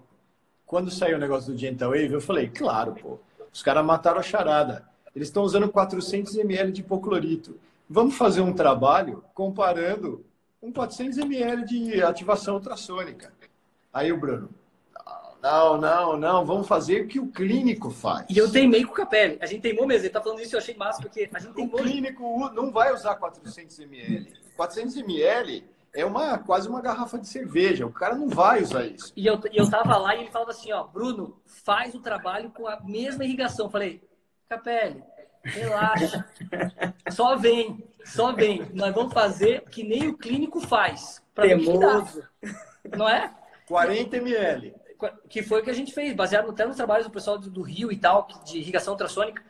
[0.66, 3.20] Quando saiu o negócio do Gentle Wave, eu falei, claro, pô,
[3.52, 4.88] os caras mataram a charada.
[5.14, 7.60] Eles estão usando 400 ml de hipoclorito.
[7.90, 10.26] Vamos fazer um trabalho comparando
[10.62, 13.34] um 400 ml de ativação ultrassônica.
[13.94, 14.50] Aí o Bruno,
[15.42, 18.26] não, não, não, vamos fazer o que o clínico faz.
[18.30, 19.40] E eu teimei com o Capelli.
[19.42, 20.06] A gente teimou mesmo.
[20.06, 21.80] Ele tá falando isso, eu achei massa, porque a gente teimou.
[21.80, 24.32] O clínico não vai usar 400 ml.
[24.56, 27.86] 400 ml é uma, quase uma garrafa de cerveja.
[27.86, 29.12] O cara não vai usar isso.
[29.16, 32.68] E eu, eu tava lá e ele falava assim, ó, Bruno, faz o trabalho com
[32.68, 33.66] a mesma irrigação.
[33.66, 34.02] Eu falei,
[34.48, 35.04] Capelli,
[35.44, 36.26] relaxa.
[37.12, 38.70] só vem, só vem.
[38.74, 41.22] Nós vamos fazer que nem o clínico faz.
[41.34, 42.24] Temoso.
[42.96, 43.34] Não é?
[43.68, 44.81] 40 ml.
[45.30, 47.92] Que foi o que a gente fez, baseado até nos trabalhos do pessoal do Rio
[47.92, 49.44] e tal, de irrigação ultrassônica.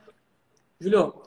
[0.79, 1.21] Julio,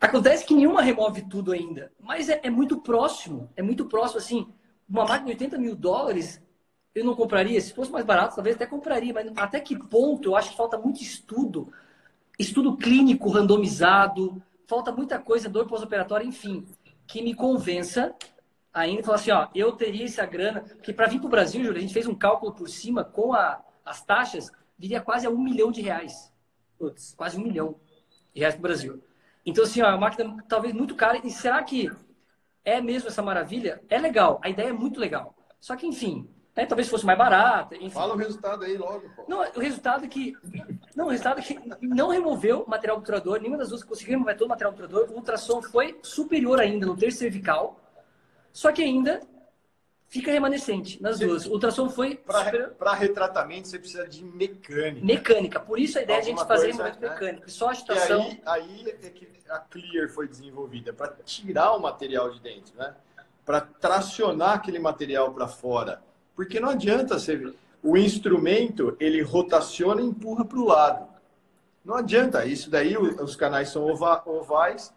[0.00, 4.52] acontece que nenhuma remove tudo ainda, mas é, é, muito próximo, é muito próximo, assim,
[4.88, 6.42] uma máquina de 80 mil dólares,
[6.94, 10.36] eu não compraria, se fosse mais barato, talvez até compraria, mas até que ponto eu
[10.36, 11.72] acho que falta muito estudo,
[12.38, 16.66] estudo clínico randomizado, falta muita coisa, dor pós-operatória, enfim,
[17.06, 18.14] que me convença
[18.72, 21.78] ainda falar assim, ó, eu teria essa grana, porque para vir para o Brasil, Júlio,
[21.78, 25.38] a gente fez um cálculo por cima com a, as taxas, viria quase a um
[25.38, 26.32] milhão de reais.
[26.78, 27.76] Putz, quase um milhão
[28.32, 29.02] de reais para o Brasil.
[29.44, 31.20] Então, assim, ó, a máquina talvez muito cara.
[31.24, 31.90] E será que
[32.64, 33.82] é mesmo essa maravilha?
[33.88, 35.34] É legal, a ideia é muito legal.
[35.58, 37.74] Só que, enfim, né, talvez fosse mais barata.
[37.76, 37.90] Enfim.
[37.90, 39.08] Fala o resultado aí logo.
[39.16, 39.24] Pô.
[39.26, 40.36] Não, o resultado é que.
[40.94, 44.36] Não, o resultado é que não removeu o material obturador, nenhuma das duas conseguiu remover
[44.36, 45.08] todo o material obturador.
[45.10, 47.80] O ultrassom foi superior ainda no terço cervical
[48.52, 49.20] só que ainda
[50.08, 51.46] fica remanescente nas duas.
[51.46, 52.16] O ultrassom foi.
[52.16, 55.06] Para retratamento, você precisa de mecânica.
[55.06, 55.60] Mecânica.
[55.60, 57.08] Por isso a ideia Alguma é a gente fazer movimento né?
[57.10, 57.50] mecânico.
[57.50, 58.20] Só a agitação.
[58.20, 62.76] E aí, aí é que a Clear foi desenvolvida para tirar o material de dentro,
[62.76, 62.94] né?
[63.44, 66.02] Para tracionar aquele material para fora.
[66.34, 67.54] Porque não adianta você.
[67.82, 71.08] O instrumento ele rotaciona e empurra para o lado.
[71.84, 72.44] Não adianta.
[72.44, 74.92] Isso daí, os canais são ovais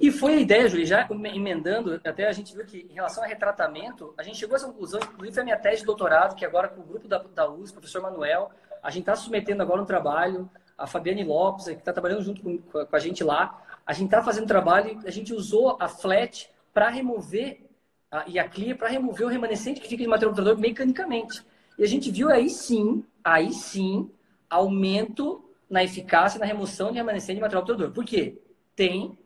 [0.00, 3.26] e, foi a ideia, Júlio, já emendando, até a gente viu que em relação a
[3.26, 6.44] retratamento, a gente chegou a essa conclusão, inclusive foi a minha tese de doutorado, que
[6.44, 9.84] agora com o grupo da, da USP, professor Manuel, a gente está submetendo agora um
[9.84, 14.06] trabalho, a Fabiane Lopes, que está trabalhando junto com, com, a gente lá, a gente
[14.06, 17.66] está fazendo trabalho, a gente usou a flat para remover,
[18.10, 21.44] a, e a clear, para remover o remanescente que fica de material computador mecanicamente.
[21.76, 24.08] E a gente viu aí sim, aí sim,
[24.48, 27.92] aumento na eficácia na remoção de remanescente de material computador.
[27.92, 28.40] Por quê?
[28.76, 29.18] Tem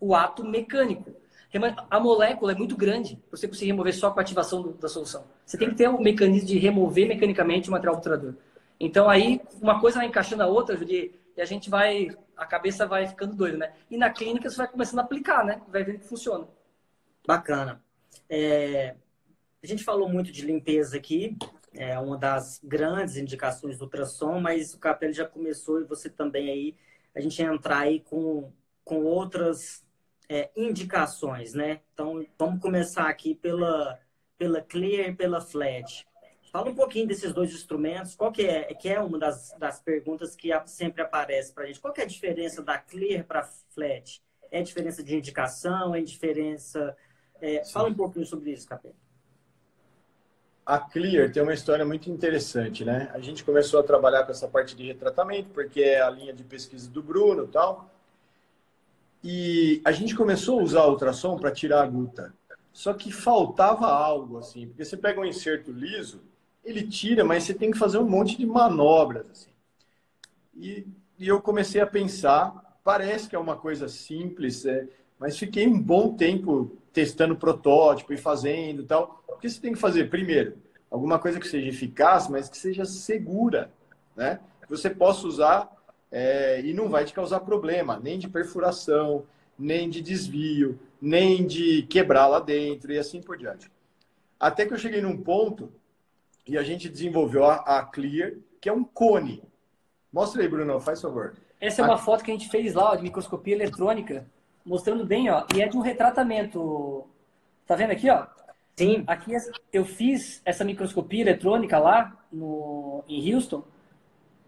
[0.00, 1.14] o ato mecânico.
[1.90, 4.88] A molécula é muito grande para você conseguir remover só com a ativação do, da
[4.88, 5.24] solução.
[5.44, 8.34] Você tem que ter um mecanismo de remover mecanicamente o material obturador.
[8.78, 12.86] Então aí uma coisa vai encaixando a outra, Julie, e a gente vai, a cabeça
[12.86, 13.72] vai ficando doida, né?
[13.90, 15.60] E na clínica você vai começando a aplicar, né?
[15.68, 16.46] Vai vendo que funciona.
[17.26, 17.82] Bacana.
[18.28, 18.94] É,
[19.62, 21.36] a gente falou muito de limpeza aqui,
[21.74, 26.48] é uma das grandes indicações do ultrassom, mas o Capelli já começou e você também
[26.48, 26.76] aí,
[27.14, 28.52] a gente entrar aí com,
[28.84, 29.84] com outras
[30.30, 31.80] é, indicações, né?
[31.92, 33.98] Então, vamos começar aqui pela,
[34.38, 36.06] pela Clear e pela Flat.
[36.52, 38.14] Fala um pouquinho desses dois instrumentos.
[38.14, 41.80] Qual que é, que é uma das, das perguntas que sempre aparece para a gente?
[41.80, 44.22] Qual que é a diferença da Clear para Flat?
[44.52, 45.96] É diferença de indicação?
[45.96, 46.96] É diferença...
[47.40, 48.94] É, fala um pouquinho sobre isso, Capeta.
[50.64, 53.10] A Clear tem uma história muito interessante, né?
[53.12, 56.44] A gente começou a trabalhar com essa parte de retratamento, porque é a linha de
[56.44, 57.90] pesquisa do Bruno e tal.
[59.22, 62.32] E a gente começou a usar ultrassom para tirar a guta.
[62.72, 66.22] Só que faltava algo, assim, porque você pega um inserto liso,
[66.64, 69.50] ele tira, mas você tem que fazer um monte de manobras, assim.
[70.56, 70.86] E,
[71.18, 74.86] e eu comecei a pensar, parece que é uma coisa simples, é,
[75.18, 79.22] mas fiquei um bom tempo testando protótipo e fazendo tal.
[79.28, 80.08] O que você tem que fazer?
[80.08, 80.56] Primeiro,
[80.90, 83.70] alguma coisa que seja eficaz, mas que seja segura,
[84.16, 84.40] né?
[84.68, 85.68] Você possa usar
[86.10, 89.24] é, e não vai te causar problema, nem de perfuração,
[89.58, 93.70] nem de desvio, nem de quebrar lá dentro e assim por diante.
[94.38, 95.70] Até que eu cheguei num ponto
[96.46, 99.42] e a gente desenvolveu a, a Clear, que é um cone.
[100.12, 101.36] Mostra aí, Bruno, faz favor.
[101.60, 101.98] Essa é uma a...
[101.98, 104.26] foto que a gente fez lá, ó, de microscopia eletrônica,
[104.64, 107.06] mostrando bem, ó, e é de um retratamento.
[107.66, 108.26] Tá vendo aqui, ó?
[108.76, 109.04] Sim.
[109.06, 109.32] Aqui
[109.72, 113.62] eu fiz essa microscopia eletrônica lá no, em Houston,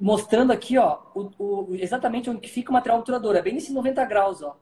[0.03, 3.36] mostrando aqui, ó, o, o, exatamente onde fica o material obturador.
[3.36, 4.59] É bem nesse 90 graus, ó.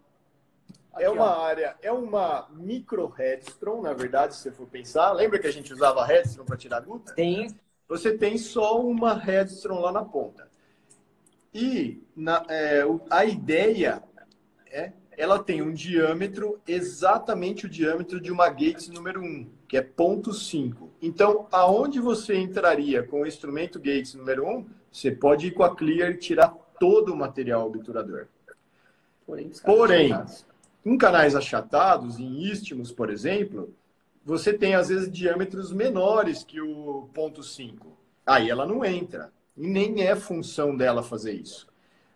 [0.93, 1.45] É aqui, é uma ó.
[1.45, 5.13] área, é uma micro headstone, na verdade, se você for pensar.
[5.13, 7.15] Lembra que a gente usava headstone para tirar guta?
[7.15, 7.49] Tem.
[7.89, 10.47] Você tem só uma headstone lá na ponta.
[11.55, 14.03] E na, é, a ideia
[14.71, 19.83] é, ela tem um diâmetro exatamente o diâmetro de uma Gates número 1, que é
[19.83, 20.91] ponto 5.
[21.01, 25.75] Então, aonde você entraria com o instrumento Gates número 1, você pode ir com a
[25.75, 28.27] Clear e tirar todo o material obturador.
[29.27, 30.13] Porém, Porém
[30.85, 33.75] em canais achatados, em istmos, por exemplo,
[34.25, 37.97] você tem às vezes diâmetros menores que o ponto 5.
[38.25, 39.33] Aí ela não entra.
[39.57, 41.69] E nem é função dela fazer isso.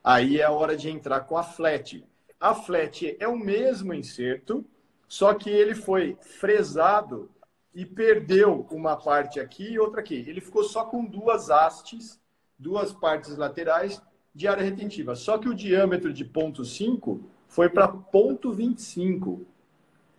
[0.03, 2.05] Aí é a hora de entrar com a flat.
[2.41, 4.65] A flat é o mesmo inserto,
[5.09, 7.31] só que ele foi fresado
[7.75, 10.25] e perdeu uma parte aqui e outra aqui.
[10.27, 12.21] Ele ficou só com duas hastes,
[12.59, 14.03] duas partes laterais
[14.35, 15.15] de área retentiva.
[15.15, 19.47] Só que o diâmetro de ponto 5 foi para ponto 25.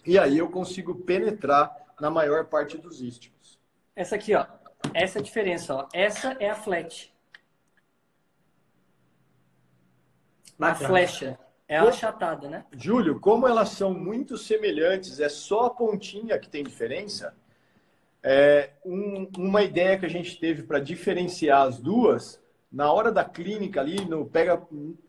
[0.06, 3.60] E aí eu consigo penetrar na maior parte dos istmos.
[3.96, 4.46] Essa aqui, ó.
[4.94, 5.88] Essa é a diferença, ó.
[5.94, 7.14] Essa é a flat.
[10.60, 11.38] A flecha.
[11.68, 12.64] É a achatada, né?
[12.78, 17.36] Júlio, como elas são muito semelhantes, é só a pontinha que tem diferença.
[18.28, 23.24] É, um, uma ideia que a gente teve para diferenciar as duas na hora da
[23.24, 24.60] clínica ali, no pega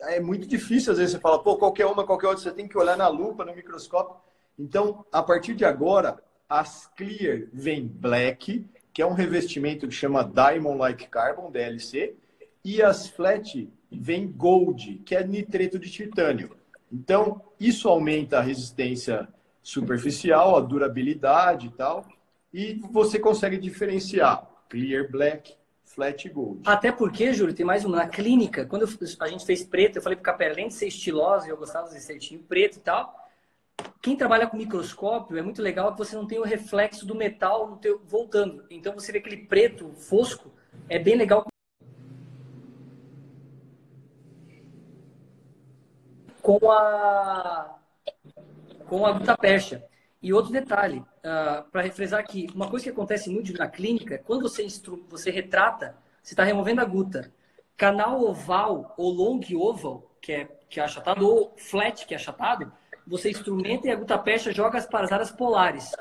[0.03, 2.77] é muito difícil às vezes você fala, pô, qualquer uma, qualquer outra, você tem que
[2.77, 4.17] olhar na lupa, no microscópio.
[4.59, 10.23] Então, a partir de agora, as Clear vem Black, que é um revestimento que chama
[10.23, 12.14] Diamond Like Carbon, DLC,
[12.62, 16.55] e as Flat vem Gold, que é nitreto de titânio.
[16.93, 19.27] Então, isso aumenta a resistência
[19.62, 22.07] superficial, a durabilidade e tal,
[22.53, 26.61] e você consegue diferenciar Clear Black, Flat Gold.
[26.66, 27.97] Até porque, Júlio, tem mais uma.
[27.97, 28.84] Na clínica, quando
[29.20, 32.01] a gente fez preto, eu falei para o além de ser estilosa, eu gostava de
[32.01, 33.14] certinho preto e tal.
[34.01, 37.68] Quem trabalha com microscópio é muito legal que você não tem o reflexo do metal
[37.68, 38.64] no teu, voltando.
[38.70, 40.51] Então você vê aquele preto fosco,
[40.88, 41.47] é bem legal.
[46.42, 47.78] Com a
[48.86, 49.84] com a gutapercha.
[50.27, 54.20] E outro detalhe, uh, ah, para refresar aqui, uma coisa que acontece muito na clínica,
[54.27, 55.07] quando você, instru...
[55.09, 57.33] você retrata, você está removendo a guta.
[57.77, 62.72] Canal oval ou long oval, que é, que é achatado, ou flat, que é achatado,
[63.07, 65.93] você instrumenta e a gutapercha joga para as áreas polares.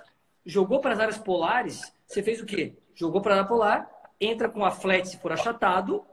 [0.44, 2.74] Jogou para as áreas polares, você fez o quê?
[2.96, 3.88] Jogou para a área polar,
[4.20, 6.04] entra com a flat se for achatado,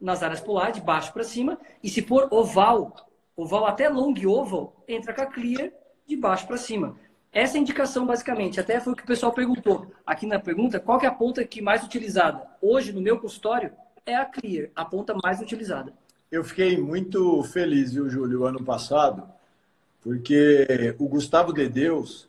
[0.00, 2.96] nas áreas polares, de baixo para cima, e se for oval,
[3.36, 5.70] oval até long oval, entra com a clear,
[6.04, 6.98] de baixo para cima.
[7.32, 8.58] Essa é indicação, basicamente.
[8.58, 11.62] Até foi o que o pessoal perguntou aqui na pergunta: qual é a ponta que
[11.62, 12.46] mais utilizada?
[12.60, 13.72] Hoje, no meu consultório,
[14.04, 15.92] é a Clear, a ponta mais utilizada.
[16.30, 19.28] Eu fiquei muito feliz, viu, Júlio, ano passado,
[20.00, 22.28] porque o Gustavo de Deus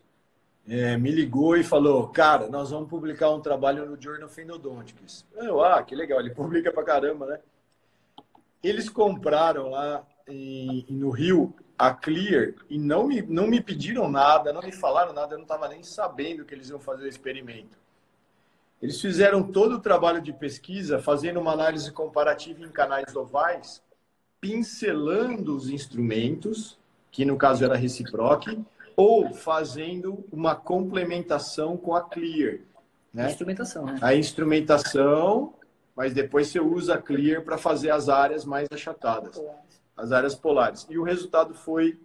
[0.67, 5.25] é, me ligou e falou: Cara, nós vamos publicar um trabalho no Journal of Endodontics.
[5.35, 7.39] Eu, ah, que legal, ele publica pra caramba, né?
[8.63, 14.53] Eles compraram lá em, no Rio a Clear e não me, não me pediram nada,
[14.53, 17.75] não me falaram nada, eu não estava nem sabendo que eles iam fazer o experimento.
[18.79, 23.81] Eles fizeram todo o trabalho de pesquisa, fazendo uma análise comparativa em canais ovais,
[24.39, 26.77] pincelando os instrumentos,
[27.11, 28.63] que no caso era reciproque,
[28.95, 32.59] ou fazendo uma complementação com a Clear.
[33.11, 33.25] Né?
[33.25, 33.99] A instrumentação, né?
[34.03, 35.55] A instrumentação,
[35.95, 39.41] mas depois você usa a Clear para fazer as áreas mais achatadas
[40.01, 40.87] as áreas polares.
[40.89, 41.97] E o resultado foi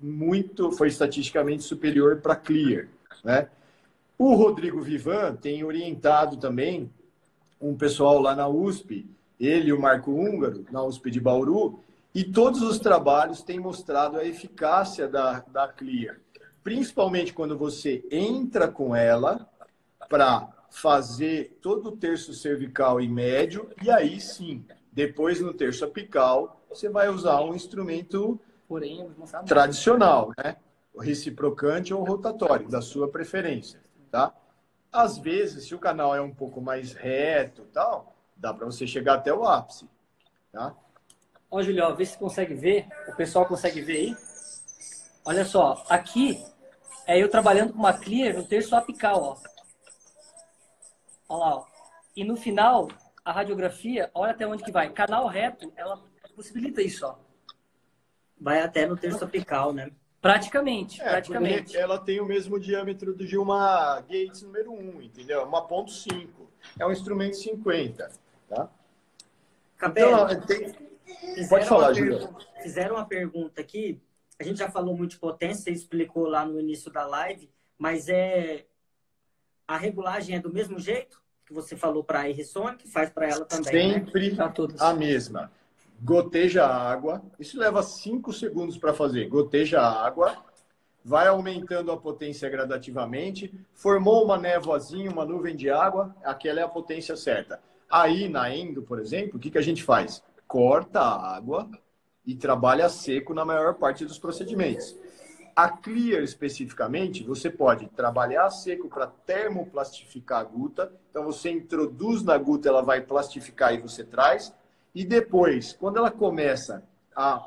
[0.00, 2.88] muito, foi estatisticamente superior para Clear,
[3.24, 3.48] né?
[4.16, 6.90] O Rodrigo Vivan tem orientado também
[7.60, 9.06] um pessoal lá na USP,
[9.38, 11.80] ele e o Marco Húngaro, na USP de Bauru,
[12.14, 16.18] e todos os trabalhos têm mostrado a eficácia da, da Clear,
[16.62, 19.48] principalmente quando você entra com ela
[20.08, 26.59] para fazer todo o terço cervical e médio, e aí sim, depois no terço apical,
[26.70, 29.12] você vai usar um instrumento Porém,
[29.46, 30.56] tradicional, né?
[30.98, 34.32] Reciprocante ou rotatório, da sua preferência, tá?
[34.92, 39.14] Às vezes, se o canal é um pouco mais reto tal, dá para você chegar
[39.14, 39.88] até o ápice,
[40.52, 40.74] tá?
[41.50, 42.86] Ó, Julião, vê se consegue ver.
[43.08, 44.16] O pessoal consegue ver aí?
[45.24, 46.42] Olha só, aqui
[47.06, 49.36] é eu trabalhando com uma clear no terço apical, ó.
[51.28, 51.66] Olha lá, ó.
[52.14, 52.88] E no final,
[53.24, 54.90] a radiografia, olha até onde que vai.
[54.90, 56.00] Canal reto, ela
[56.40, 57.16] possibilita isso, ó.
[58.40, 59.90] Vai até no terço apical, né?
[60.20, 61.76] Praticamente, É, praticamente.
[61.76, 65.44] Ela tem o mesmo diâmetro de uma Gates número 1, entendeu?
[65.44, 66.28] Uma ponto .5.
[66.78, 68.10] É um instrumento 50,
[68.48, 68.70] tá?
[69.76, 70.72] Capela, Então, tem...
[71.34, 74.00] fizeram pode falar, pergunta- Fizeram uma pergunta aqui.
[74.38, 78.08] A gente já falou muito de potência, você explicou lá no início da live, mas
[78.08, 78.66] é
[79.66, 82.30] a regulagem é do mesmo jeito que você falou para a
[82.76, 83.94] que faz para ela também, né?
[83.94, 84.12] sempre
[84.52, 84.80] todos.
[84.80, 85.50] a mesma.
[86.02, 87.22] Goteja a água.
[87.38, 89.28] Isso leva 5 segundos para fazer.
[89.28, 90.34] Goteja a água.
[91.04, 93.52] Vai aumentando a potência gradativamente.
[93.74, 96.14] Formou uma névoazinha, uma nuvem de água.
[96.24, 97.60] Aquela é a potência certa.
[97.90, 100.22] Aí, na endo, por exemplo, o que, que a gente faz?
[100.46, 101.68] Corta a água
[102.24, 104.96] e trabalha seco na maior parte dos procedimentos.
[105.54, 110.92] A Clear, especificamente, você pode trabalhar seco para termoplastificar a guta.
[111.10, 114.54] Então, você introduz na guta, ela vai plastificar e você traz.
[114.94, 116.82] E depois, quando ela começa
[117.14, 117.46] a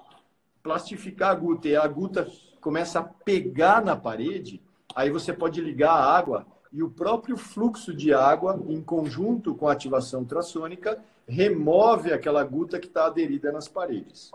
[0.61, 2.27] plastificar a guta e a guta
[2.61, 4.61] começa a pegar na parede,
[4.95, 9.67] aí você pode ligar a água e o próprio fluxo de água, em conjunto com
[9.67, 14.31] a ativação ultrassônica, remove aquela guta que está aderida nas paredes.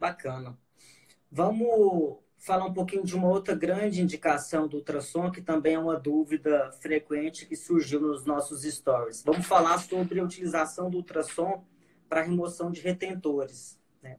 [0.00, 0.56] Bacana.
[1.30, 5.98] Vamos falar um pouquinho de uma outra grande indicação do ultrassom, que também é uma
[5.98, 9.22] dúvida frequente que surgiu nos nossos stories.
[9.24, 11.64] Vamos falar sobre a utilização do ultrassom
[12.06, 13.78] para remoção de retentores.
[14.02, 14.18] né?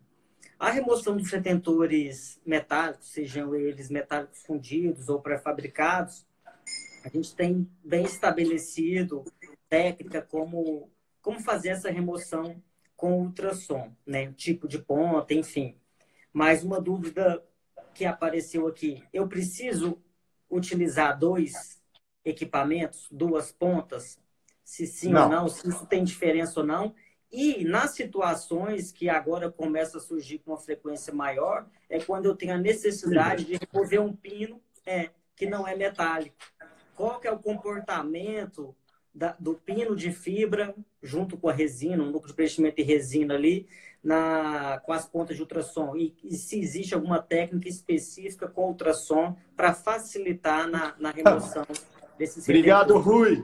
[0.58, 6.26] A remoção dos retentores metálicos, sejam eles metálicos fundidos ou pré-fabricados,
[7.04, 9.24] a gente tem bem estabelecido
[9.70, 10.90] técnica como,
[11.22, 12.60] como fazer essa remoção
[12.98, 14.34] com ultrassom, né?
[14.34, 15.76] Tipo de ponta, enfim.
[16.34, 17.44] Mas uma dúvida
[17.96, 19.98] que apareceu aqui, eu preciso
[20.52, 21.82] utilizar dois
[22.26, 24.20] equipamentos, duas pontas?
[24.64, 25.24] Se sim Não.
[25.24, 26.94] ou não, se isso tem diferença ou não?
[27.32, 32.36] E nas situações que agora começa a surgir com uma frequência maior, é quando eu
[32.36, 36.36] tenho a necessidade de remover um pino é, que não é metálico.
[36.96, 38.76] Qual que é o comportamento
[39.16, 43.34] da- do pino de fibra junto com a resina, um núcleo de preenchimento de resina
[43.34, 43.66] ali,
[44.04, 45.96] na, com as pontas de ultrassom?
[45.96, 51.66] E, e se existe alguma técnica específica com ultrassom para facilitar na, na remoção
[52.20, 52.98] desses Obrigado?
[53.00, 53.44] Rui.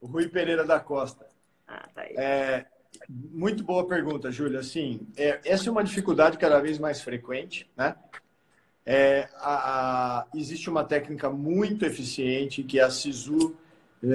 [0.00, 1.26] O Rui Pereira da Costa.
[1.66, 2.14] Ah, tá aí.
[2.16, 2.66] É,
[3.08, 4.60] muito boa pergunta, Júlia.
[4.60, 7.94] Assim, é, essa é uma dificuldade cada vez mais frequente, né?
[8.86, 13.54] É, a- a- existe uma técnica muito eficiente que é a SISU,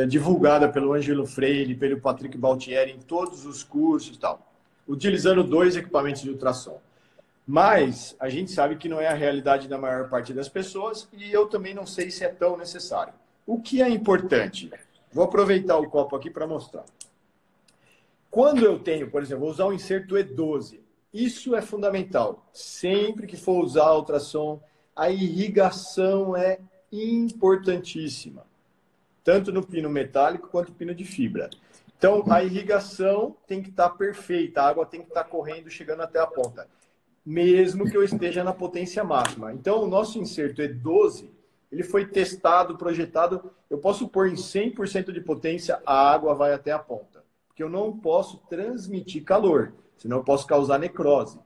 [0.07, 4.51] divulgada pelo Ângelo Freire, pelo Patrick Baltieri em todos os cursos e tal,
[4.87, 6.81] utilizando dois equipamentos de ultrassom.
[7.47, 11.31] Mas a gente sabe que não é a realidade da maior parte das pessoas e
[11.31, 13.13] eu também não sei se é tão necessário.
[13.45, 14.71] O que é importante?
[15.13, 16.83] Vou aproveitar o copo aqui para mostrar.
[18.31, 20.79] Quando eu tenho, por exemplo, vou usar um inserto E12,
[21.13, 22.49] isso é fundamental.
[22.51, 24.59] Sempre que for usar ultrassom,
[24.95, 26.59] a irrigação é
[26.91, 28.45] importantíssima,
[29.25, 31.49] tanto no pino metálico quanto no pino de fibra.
[31.97, 36.19] Então, a irrigação tem que estar perfeita, a água tem que estar correndo, chegando até
[36.19, 36.67] a ponta,
[37.25, 39.51] mesmo que eu esteja na potência máxima.
[39.51, 41.27] Então, o nosso inserto E12,
[41.71, 46.71] ele foi testado, projetado, eu posso pôr em 100% de potência, a água vai até
[46.71, 47.23] a ponta.
[47.47, 51.39] Porque eu não posso transmitir calor, senão eu posso causar necrose.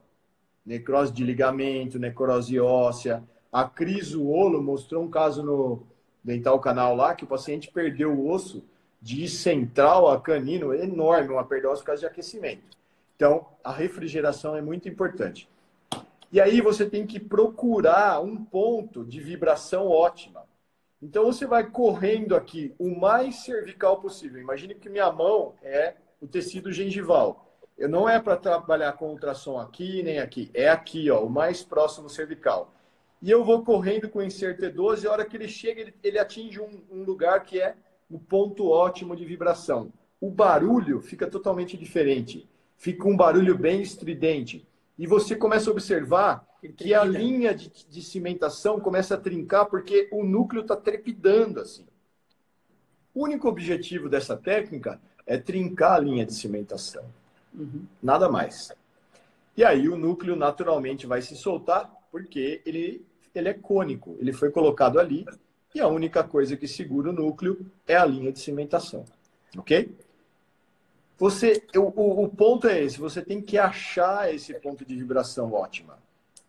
[0.66, 3.24] Necrose de ligamento, necrose óssea.
[3.50, 5.86] A Cris Uolo mostrou um caso no
[6.22, 8.64] Dental Canal lá, que o paciente perdeu o osso
[9.00, 12.62] de central a canino enorme, uma perda por causa de aquecimento.
[13.16, 15.48] Então, a refrigeração é muito importante.
[16.32, 20.44] E aí você tem que procurar um ponto de vibração ótima.
[21.02, 24.40] Então você vai correndo aqui o mais cervical possível.
[24.40, 27.46] Imagine que minha mão é o tecido gengival.
[27.76, 31.62] Eu não é para trabalhar com ultrassom aqui nem aqui, é aqui, ó, o mais
[31.62, 32.72] próximo cervical.
[33.22, 35.94] E eu vou correndo com o inserto E12, e a hora que ele chega, ele,
[36.02, 37.74] ele atinge um, um lugar que é
[38.10, 39.92] o ponto ótimo de vibração.
[40.20, 42.48] O barulho fica totalmente diferente.
[42.76, 44.66] Fica um barulho bem estridente.
[44.98, 46.46] E você começa a observar
[46.76, 51.86] que a linha de, de cimentação começa a trincar porque o núcleo está trepidando assim.
[53.14, 57.04] O único objetivo dessa técnica é trincar a linha de cimentação.
[57.54, 57.84] Uhum.
[58.02, 58.72] Nada mais.
[59.56, 63.04] E aí o núcleo naturalmente vai se soltar porque ele,
[63.34, 64.16] ele é cônico.
[64.20, 65.26] Ele foi colocado ali
[65.74, 69.04] e a única coisa que segura o núcleo é a linha de cimentação.
[69.56, 69.94] Ok?
[71.18, 75.98] Você, o, o ponto é esse, você tem que achar esse ponto de vibração ótima,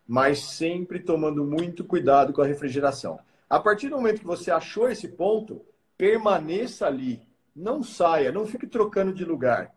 [0.07, 3.19] mas sempre tomando muito cuidado com a refrigeração.
[3.49, 5.61] A partir do momento que você achou esse ponto,
[5.97, 7.21] permaneça ali,
[7.53, 9.75] não saia, não fique trocando de lugar.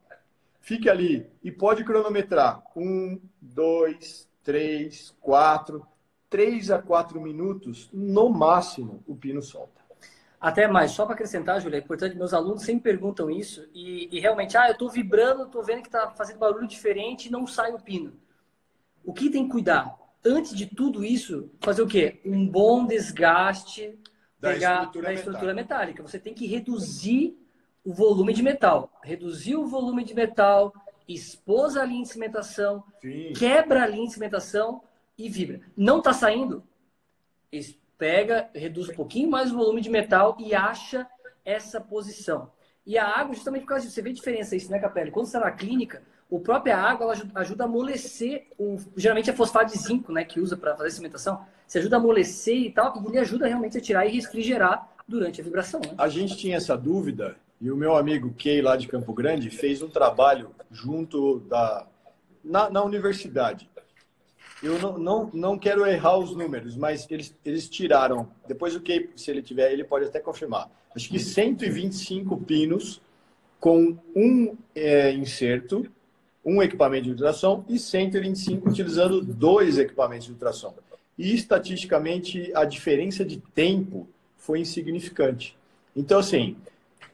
[0.61, 2.63] Fique ali e pode cronometrar.
[2.77, 5.85] Um, dois, três, quatro,
[6.35, 9.81] três a quatro minutos, no máximo, o pino solta.
[10.41, 14.19] Até mais, só para acrescentar, Júlia, é importante, meus alunos sempre perguntam isso e, e
[14.19, 17.73] realmente, ah, eu estou vibrando, estou vendo que está fazendo barulho diferente e não sai
[17.73, 18.15] o pino.
[19.05, 19.97] O que tem que cuidar?
[20.25, 22.21] Antes de tudo isso, fazer o quê?
[22.25, 23.97] Um bom desgaste
[24.41, 26.03] da, pegar, estrutura, da estrutura metálica.
[26.03, 27.39] Você tem que reduzir
[27.85, 28.91] o volume de metal.
[29.05, 30.75] Reduzir o volume de metal,
[31.07, 33.33] expôs a linha de cimentação, Sim.
[33.35, 34.83] quebra a linha de cimentação
[35.17, 35.61] e vibra.
[35.77, 36.63] Não está saindo?
[37.97, 41.07] Pega, reduz um pouquinho mais o volume de metal e acha
[41.45, 42.51] essa posição.
[42.87, 45.11] E a água, justamente por causa disso, você vê a diferença isso, né, Capelli?
[45.11, 49.33] Quando você está na clínica, a própria água ela ajuda a amolecer, o, geralmente é
[49.33, 51.47] fosfato de zinco, né, que usa para fazer cimentação.
[51.67, 55.41] Você ajuda a amolecer e tal, e ele ajuda realmente a tirar e refrigerar durante
[55.41, 55.81] a vibração.
[55.81, 55.95] Né?
[55.97, 59.81] A gente tinha essa dúvida e o meu amigo Kay, lá de Campo Grande, fez
[59.81, 61.87] um trabalho junto da,
[62.43, 63.71] na, na universidade.
[64.65, 68.31] Eu não, não, não quero errar os números, mas eles, eles tiraram.
[68.49, 70.71] Depois o Kay, se ele tiver, ele pode até confirmar.
[70.97, 72.99] Acho que 125 pinos
[73.61, 75.87] com um é, inserto,
[76.43, 80.75] um equipamento de ultrassom e 125 utilizando dois equipamentos de ultrassom.
[81.19, 84.09] E estatisticamente a diferença de tempo
[84.39, 85.55] foi insignificante.
[85.95, 86.57] Então, assim,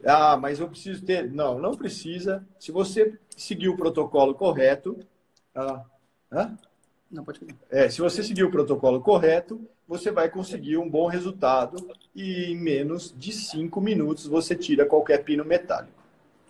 [0.04, 1.28] ah, mas eu preciso ter.
[1.28, 2.46] Não, não precisa.
[2.60, 4.96] Se você seguir o protocolo correto.
[5.52, 5.84] Ah,
[6.30, 6.56] hã?
[7.10, 7.40] Não, pode
[7.70, 12.56] é, Se você seguir o protocolo correto, você vai conseguir um bom resultado e em
[12.56, 16.00] menos de cinco minutos você tira qualquer pino metálico.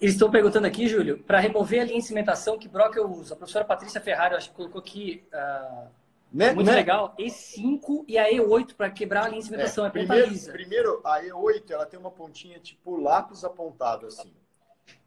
[0.00, 3.34] Eles estão perguntando aqui, Júlio, para remover a linha de cimentação, que broca eu uso?
[3.34, 5.88] A professora Patrícia Ferrari, acho que colocou aqui uh,
[6.32, 6.52] né?
[6.52, 6.76] Muito né?
[6.76, 7.14] legal.
[7.18, 9.84] E5 e a E8 para quebrar a linha de cimentação.
[9.84, 10.52] É, é primeiro, lisa.
[10.52, 14.32] Primeiro, a E8 ela tem uma pontinha tipo lápis apontado assim.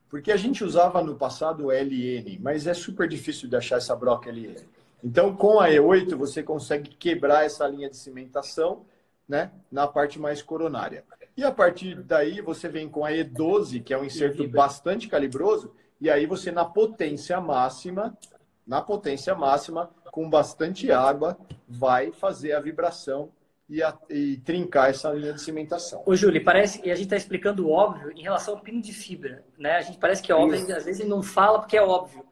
[0.10, 3.96] Porque a gente usava no passado o LN, mas é super difícil de achar essa
[3.96, 4.64] broca LN.
[5.04, 8.86] Então, com a E8, você consegue quebrar essa linha de cimentação
[9.28, 11.04] né, na parte mais coronária.
[11.36, 15.74] E a partir daí, você vem com a E12, que é um inserto bastante calibroso,
[16.00, 18.18] e aí você, na potência máxima,
[18.66, 21.38] na potência máxima, com bastante água,
[21.68, 23.30] vai fazer a vibração
[23.68, 26.04] e, a, e trincar essa linha de cimentação.
[26.06, 28.94] Ô, Júlio, parece que a gente está explicando o óbvio em relação ao pino de
[28.94, 29.44] fibra.
[29.58, 29.78] Né?
[29.78, 30.76] A gente parece que é óbvio, Isso.
[30.76, 32.24] às vezes ele não fala porque é óbvio.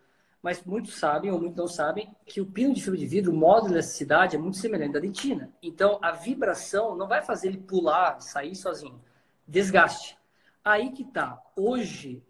[0.42, 3.36] Mas muitos sabem, ou muitos não sabem, que o pino de fibra de vidro, o
[3.36, 5.52] modo de elasticidade é muito semelhante à dentina.
[5.62, 9.00] Então, a vibração não vai fazer ele pular, sair sozinho.
[9.48, 10.18] Desgaste.
[10.64, 11.40] Aí que tá.
[11.56, 12.24] Hoje,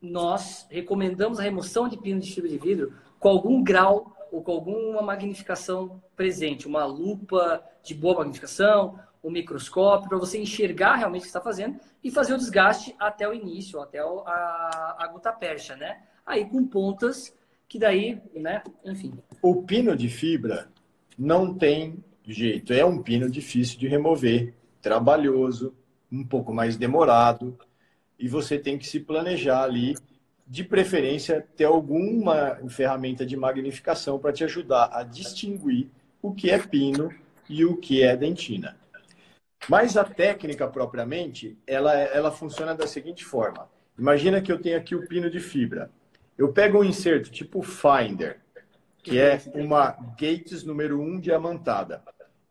[0.00, 4.52] nós recomendamos a remoção de pino de fibra de vidro com algum grau ou com
[4.52, 11.22] alguma magnificação presente, uma lupa de boa magnificação, um microscópio, para você enxergar realmente o
[11.22, 15.76] que está fazendo e fazer o desgaste até o início, até a, a gota percha,
[15.76, 16.02] né?
[16.26, 17.34] Aí com pontas
[17.68, 19.12] que daí, né, enfim.
[19.42, 20.68] O pino de fibra
[21.18, 25.74] não tem jeito, é um pino difícil de remover, trabalhoso,
[26.10, 27.58] um pouco mais demorado,
[28.18, 29.94] e você tem que se planejar ali
[30.46, 35.88] de preferência, ter alguma ferramenta de magnificação para te ajudar a distinguir
[36.20, 37.10] o que é pino
[37.48, 38.76] e o que é dentina.
[39.68, 43.68] Mas a técnica propriamente, ela, ela funciona da seguinte forma.
[43.98, 45.90] Imagina que eu tenho aqui o pino de fibra.
[46.36, 48.40] Eu pego um inserto tipo Finder,
[49.02, 52.02] que é uma Gates número 1 diamantada.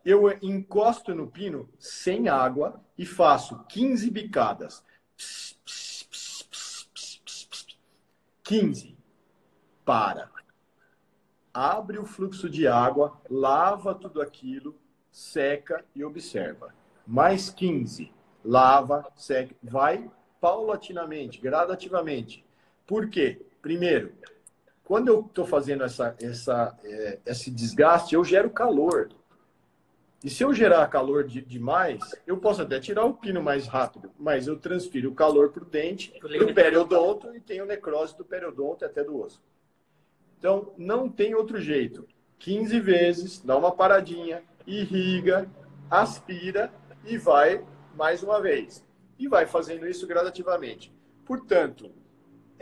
[0.06, 4.84] Eu encosto no pino sem água e faço 15 bicadas.
[8.44, 8.98] 15.
[9.84, 10.30] Para.
[11.54, 14.76] Abre o fluxo de água, lava tudo aquilo,
[15.12, 16.74] seca e observa.
[17.06, 18.12] Mais 15.
[18.44, 19.56] Lava, seca.
[19.62, 20.10] Vai
[20.42, 22.46] paulatinamente, gradativamente.
[22.86, 23.46] Por quê?
[23.64, 24.12] Primeiro,
[24.84, 29.10] quando eu estou fazendo essa, essa, é, esse desgaste, eu gero calor.
[30.22, 34.12] E se eu gerar calor de, demais, eu posso até tirar o pino mais rápido,
[34.20, 38.26] mas eu transfiro o calor para o dente, para o periodonto e tenho necrose do
[38.26, 39.42] periodonto até do osso.
[40.38, 42.06] Então, não tem outro jeito.
[42.40, 45.50] 15 vezes, dá uma paradinha, irriga,
[45.90, 46.70] aspira
[47.06, 47.64] e vai
[47.96, 48.86] mais uma vez.
[49.18, 50.94] E vai fazendo isso gradativamente.
[51.26, 51.90] Portanto,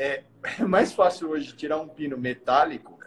[0.02, 0.24] é
[0.66, 2.97] mais fácil hoje tirar um pino metálico,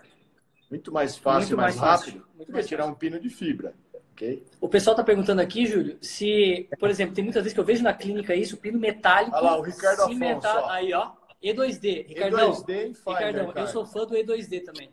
[0.71, 2.55] muito mais fácil, muito mais, mais rápido, fácil.
[2.55, 3.75] que tirar um pino de fibra.
[4.13, 4.45] Okay.
[4.61, 7.83] O pessoal está perguntando aqui, Júlio, se, por exemplo, tem muitas vezes que eu vejo
[7.83, 9.35] na clínica isso, o pino metálico.
[9.35, 10.19] Olha lá, o Ricardo Afonso.
[10.19, 10.71] Metal...
[10.71, 11.11] Aí, ó.
[11.43, 12.07] E2D.
[12.07, 14.91] Ricardão, E2D e Finder, Ricardão, eu sou fã do E2D também.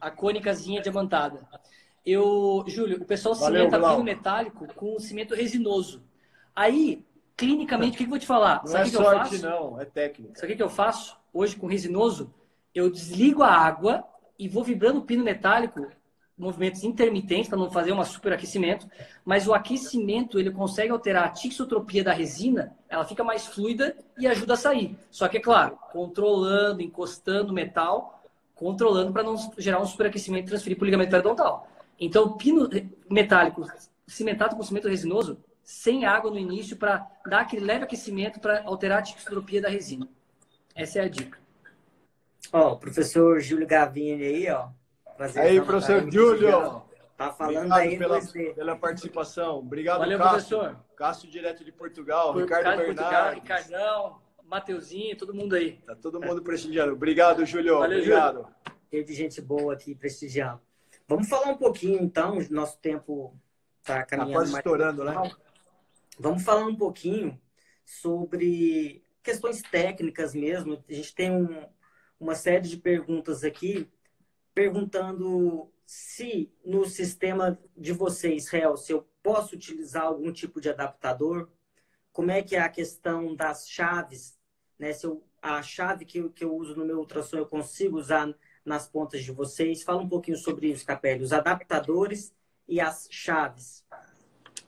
[0.00, 1.48] A cônicazinha diamantada.
[2.04, 6.02] Eu, Júlio, o pessoal Valeu, cimenta pino metálico com cimento resinoso.
[6.54, 7.04] Aí,
[7.36, 8.60] clinicamente, o que, que eu vou te falar?
[8.64, 10.40] Não Sabe é que sorte, que não, é técnica.
[10.40, 12.32] Sabe o que eu faço hoje com resinoso?
[12.74, 14.04] Eu desligo a água
[14.38, 15.88] e vou vibrando o pino metálico
[16.38, 18.88] movimentos intermitentes para não fazer um superaquecimento,
[19.24, 24.26] mas o aquecimento ele consegue alterar a tixotropia da resina, ela fica mais fluida e
[24.26, 24.96] ajuda a sair.
[25.10, 28.22] Só que é claro, controlando, encostando o metal,
[28.54, 31.68] controlando para não gerar um superaquecimento e transferir para o ligamento periodontal.
[31.98, 32.68] Então, o pino
[33.10, 33.66] metálico
[34.06, 39.00] cimentado com cimento resinoso, sem água no início, para dar aquele leve aquecimento para alterar
[39.00, 40.08] a tixotropia da resina.
[40.78, 41.36] Essa é a dica.
[42.52, 44.68] Ó, o professor Júlio Gavini aí, ó,
[45.16, 46.82] Prazer aí, professor Júlio.
[47.16, 48.20] Tá falando Obrigado aí pela,
[48.54, 49.58] pela participação.
[49.58, 50.58] Obrigado, Valeu, Cássio.
[50.58, 50.84] professor.
[50.94, 52.32] Cássio, direto de Portugal.
[52.32, 52.94] Por Ricardo Bernardes.
[52.94, 55.72] Portugal, Ricardão, Mateuzinho, todo mundo aí.
[55.84, 56.92] Tá todo mundo prestigiando.
[56.92, 57.80] Obrigado, Júlio.
[57.80, 58.46] Valeu, Obrigado.
[58.88, 60.60] Cheio de gente boa aqui prestigiando.
[61.08, 63.36] Vamos falar um pouquinho, então, nosso tempo
[63.82, 64.32] tá, tá caminhando.
[64.34, 65.14] Tá quase mais estourando, né?
[66.20, 67.36] Vamos falar um pouquinho
[67.84, 70.82] sobre questões técnicas mesmo.
[70.88, 71.62] A gente tem um,
[72.18, 73.86] uma série de perguntas aqui
[74.54, 81.50] perguntando se no sistema de vocês, Real, se eu posso utilizar algum tipo de adaptador,
[82.10, 84.38] como é que é a questão das chaves,
[84.78, 84.94] né?
[84.94, 88.34] Se eu, a chave que eu, que eu uso no meu ultrassom eu consigo usar
[88.64, 89.82] nas pontas de vocês.
[89.82, 92.32] Fala um pouquinho sobre isso, Capelli, os adaptadores
[92.66, 93.84] e as chaves.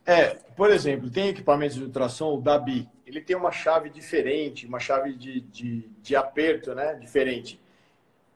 [0.05, 4.81] É, por exemplo, tem equipamentos de ultrassom, o DABI, ele tem uma chave diferente, uma
[4.81, 7.61] chave de, de, de aperto, né, diferente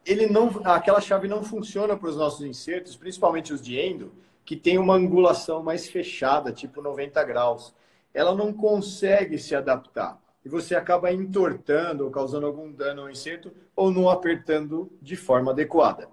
[0.06, 4.12] ele não, aquela chave não funciona para os nossos insertos, principalmente os de endo,
[4.44, 7.74] que tem uma angulação mais fechada, tipo 90 graus.
[8.12, 10.20] Ela não consegue se adaptar.
[10.44, 15.52] E você acaba entortando ou causando algum dano ao inserto ou não apertando de forma
[15.52, 16.08] adequada.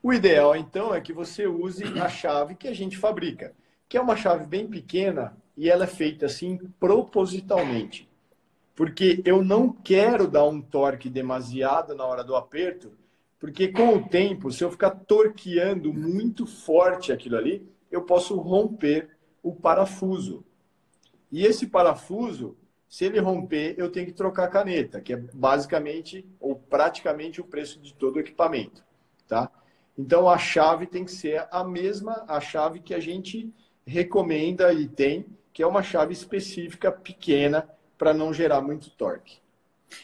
[0.00, 3.52] O ideal, então, é que você use a chave que a gente fabrica,
[3.88, 8.08] que é uma chave bem pequena e ela é feita assim propositalmente.
[8.76, 12.92] Porque eu não quero dar um torque demasiado na hora do aperto,
[13.40, 19.10] porque com o tempo, se eu ficar torqueando muito forte aquilo ali, eu posso romper
[19.42, 20.44] o parafuso.
[21.30, 22.56] E esse parafuso,
[22.88, 27.44] se ele romper, eu tenho que trocar a caneta, que é basicamente ou praticamente o
[27.44, 28.84] preço de todo o equipamento,
[29.26, 29.50] tá?
[29.98, 33.52] Então a chave tem que ser a mesma, a chave que a gente
[33.84, 35.26] recomenda e tem,
[35.58, 39.38] que é uma chave específica pequena para não gerar muito torque.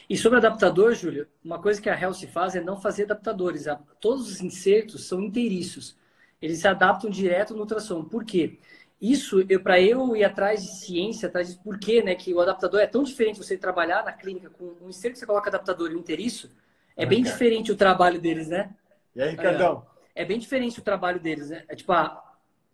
[0.09, 3.63] E sobre adaptador, Júlio, uma coisa que a Health faz é não fazer adaptadores.
[4.01, 5.95] Todos os insertos são inteiriços.
[6.41, 8.03] Eles se adaptam direto no ultrassom.
[8.03, 8.59] Por quê?
[8.99, 12.81] Isso, para eu ir atrás de ciência, atrás de por quê, né, que o adaptador
[12.81, 15.95] é tão diferente você trabalhar na clínica com um inserto que você coloca adaptador e
[15.95, 16.51] um inteiriço,
[16.97, 17.31] é ah, bem cara.
[17.31, 18.75] diferente o trabalho deles, né?
[19.15, 19.87] E aí, Ricardão?
[20.13, 21.63] É, é bem diferente o trabalho deles, né?
[21.69, 22.24] É, tipo, a,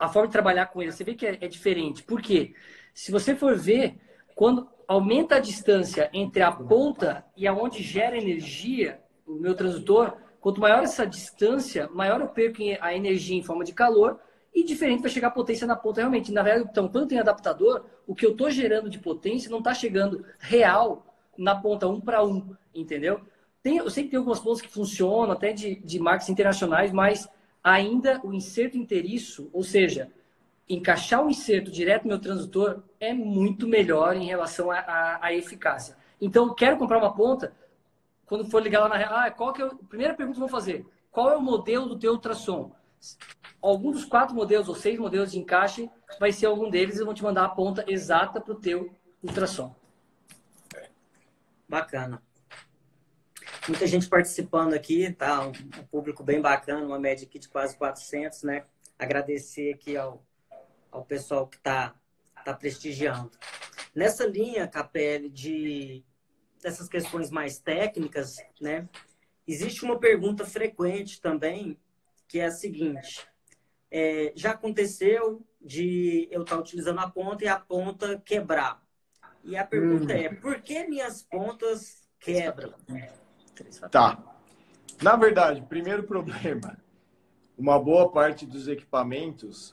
[0.02, 2.02] a forma de trabalhar com eles, você vê que é, é diferente.
[2.02, 2.56] Por quê?
[2.92, 3.98] Se você for ver,
[4.34, 10.60] quando aumenta a distância entre a ponta e aonde gera energia, o meu transdutor, quanto
[10.60, 14.20] maior essa distância, maior eu perco a energia em forma de calor
[14.54, 16.32] e diferente vai chegar a potência na ponta realmente.
[16.32, 19.74] Na verdade, então, quando tem adaptador, o que eu estou gerando de potência não está
[19.74, 21.06] chegando real
[21.38, 23.22] na ponta um para um, entendeu?
[23.62, 27.30] Tem, eu sei que tem algumas pontas que funcionam, até de, de marcas internacionais, mas
[27.64, 30.12] ainda o inserto inteiriço, ou seja,
[30.68, 35.98] encaixar o inserto direto no meu transdutor é muito melhor em relação à eficácia.
[36.20, 37.54] Então, quero comprar uma ponta,
[38.26, 39.26] quando for ligar lá na...
[39.26, 39.70] Ah, qual que é...
[39.90, 42.72] Primeira pergunta que eu vou fazer, qual é o modelo do teu ultrassom?
[43.62, 45.90] Algum dos quatro modelos ou seis modelos de encaixe
[46.20, 49.76] vai ser algum deles e vão te mandar a ponta exata para o teu ultrassom.
[51.68, 52.22] Bacana.
[53.68, 55.48] Muita gente participando aqui, tá?
[55.48, 55.54] Um
[55.90, 58.66] público bem bacana, uma média aqui de quase 400, né?
[58.98, 60.26] Agradecer aqui ao
[60.92, 61.96] ao pessoal que está
[62.44, 63.32] tá prestigiando.
[63.96, 66.04] Nessa linha, Capelli, de
[66.62, 68.88] dessas questões mais técnicas, né?
[69.48, 71.80] Existe uma pergunta frequente também,
[72.28, 73.26] que é a seguinte:
[73.90, 78.84] é, já aconteceu de eu estar tá utilizando a ponta e a ponta quebrar?
[79.44, 80.18] E a pergunta hum.
[80.18, 82.76] é: por que minhas pontas quebram?
[83.90, 84.22] Tá.
[85.02, 86.78] Na verdade, primeiro problema,
[87.58, 89.72] uma boa parte dos equipamentos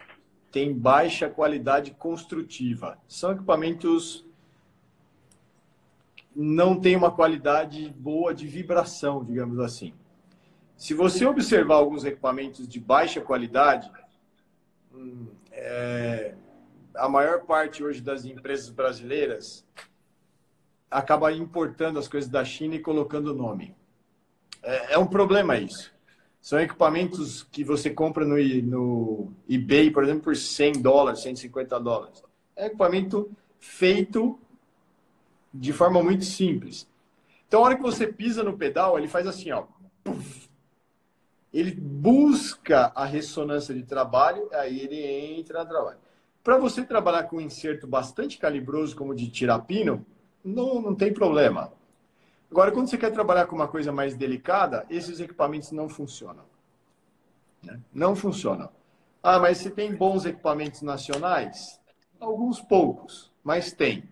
[0.50, 2.98] tem baixa qualidade construtiva.
[3.06, 4.26] São equipamentos
[6.34, 9.92] não tem uma qualidade boa de vibração, digamos assim.
[10.76, 13.90] Se você observar alguns equipamentos de baixa qualidade,
[14.94, 16.36] hum, é,
[16.94, 19.66] a maior parte hoje das empresas brasileiras
[20.90, 23.76] acaba importando as coisas da China e colocando o nome.
[24.62, 25.92] É, é, um problema isso.
[26.40, 32.22] São equipamentos que você compra no, no eBay, por exemplo, por 100 dólares, 150 dólares.
[32.56, 34.38] É equipamento feito
[35.52, 36.88] de forma muito simples.
[37.46, 39.64] Então, a hora que você pisa no pedal, ele faz assim, ó.
[41.52, 45.02] Ele busca a ressonância de trabalho, aí ele
[45.38, 45.98] entra no trabalho.
[46.44, 50.04] Para você trabalhar com um inserto bastante calibroso, como de tirapino,
[50.44, 51.72] não, não tem problema.
[52.50, 56.44] Agora, quando você quer trabalhar com uma coisa mais delicada, esses equipamentos não funcionam.
[57.62, 57.78] Né?
[57.92, 58.70] Não funcionam.
[59.22, 61.78] Ah, mas você tem bons equipamentos nacionais?
[62.18, 64.08] Alguns poucos, mas tem.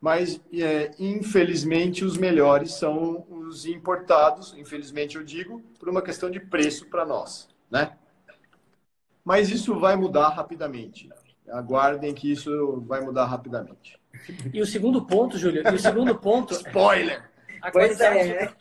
[0.00, 6.40] Mas, é, infelizmente, os melhores são os importados, infelizmente eu digo, por uma questão de
[6.40, 7.48] preço para nós.
[7.70, 7.92] Né?
[9.22, 11.10] Mas isso vai mudar rapidamente.
[11.50, 14.00] Aguardem que isso vai mudar rapidamente.
[14.52, 16.54] E o segundo ponto, Júlio, e o segundo ponto.
[16.66, 17.29] Spoiler!
[17.62, 18.54] A qualidade, é, né?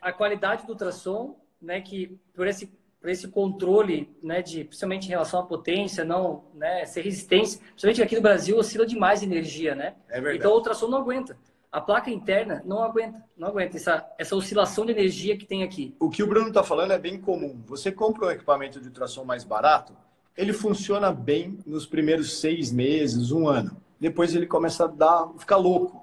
[0.00, 2.66] a qualidade do ultrassom, né, que por esse,
[3.00, 8.02] por esse controle, né, de, principalmente em relação à potência, não, né, ser resistência, principalmente
[8.02, 9.94] aqui no Brasil oscila demais energia, né?
[10.08, 10.38] É verdade.
[10.38, 11.36] Então o ultrassom não aguenta.
[11.70, 15.94] A placa interna não aguenta, não aguenta essa, essa oscilação de energia que tem aqui.
[16.00, 17.62] O que o Bruno está falando é bem comum.
[17.66, 19.96] Você compra um equipamento de ultrassom mais barato,
[20.36, 25.58] ele funciona bem nos primeiros seis meses, um ano depois ele começa a dar, ficar
[25.58, 25.99] louco.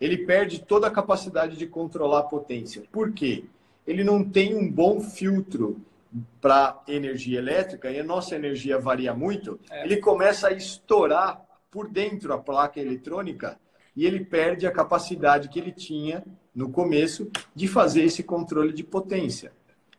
[0.00, 2.82] Ele perde toda a capacidade de controlar a potência.
[2.90, 3.44] Por quê?
[3.86, 5.80] Ele não tem um bom filtro
[6.40, 9.60] para energia elétrica e a nossa energia varia muito.
[9.70, 9.84] É.
[9.84, 11.40] Ele começa a estourar
[11.70, 13.58] por dentro a placa eletrônica
[13.94, 16.24] e ele perde a capacidade que ele tinha
[16.54, 19.52] no começo de fazer esse controle de potência,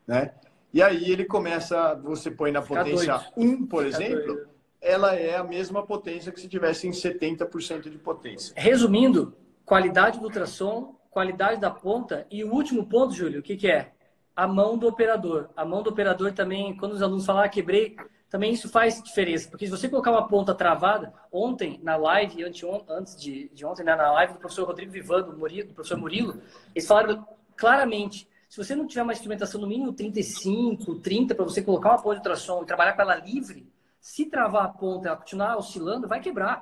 [0.05, 0.33] né?
[0.73, 4.47] E aí ele começa, você põe na potência 1, por exemplo,
[4.81, 8.53] ela é a mesma potência que se tivesse em 70% de potência.
[8.55, 9.35] Resumindo,
[9.71, 13.93] qualidade do ultrassom, qualidade da ponta e o último ponto, Júlio, o que, que é?
[14.35, 15.47] A mão do operador.
[15.55, 17.95] A mão do operador também, quando os alunos falam, ah, quebrei,
[18.29, 19.47] também isso faz diferença.
[19.49, 23.95] Porque se você colocar uma ponta travada, ontem, na live, antes de, de ontem, né,
[23.95, 26.41] na live do professor Rodrigo Vivando, do professor Murilo,
[26.75, 31.61] eles falaram claramente, se você não tiver uma instrumentação no mínimo 35, 30, para você
[31.61, 35.07] colocar uma ponta de ultrassom e trabalhar com ela livre, se travar a ponta e
[35.07, 36.61] ela continuar oscilando, vai quebrar.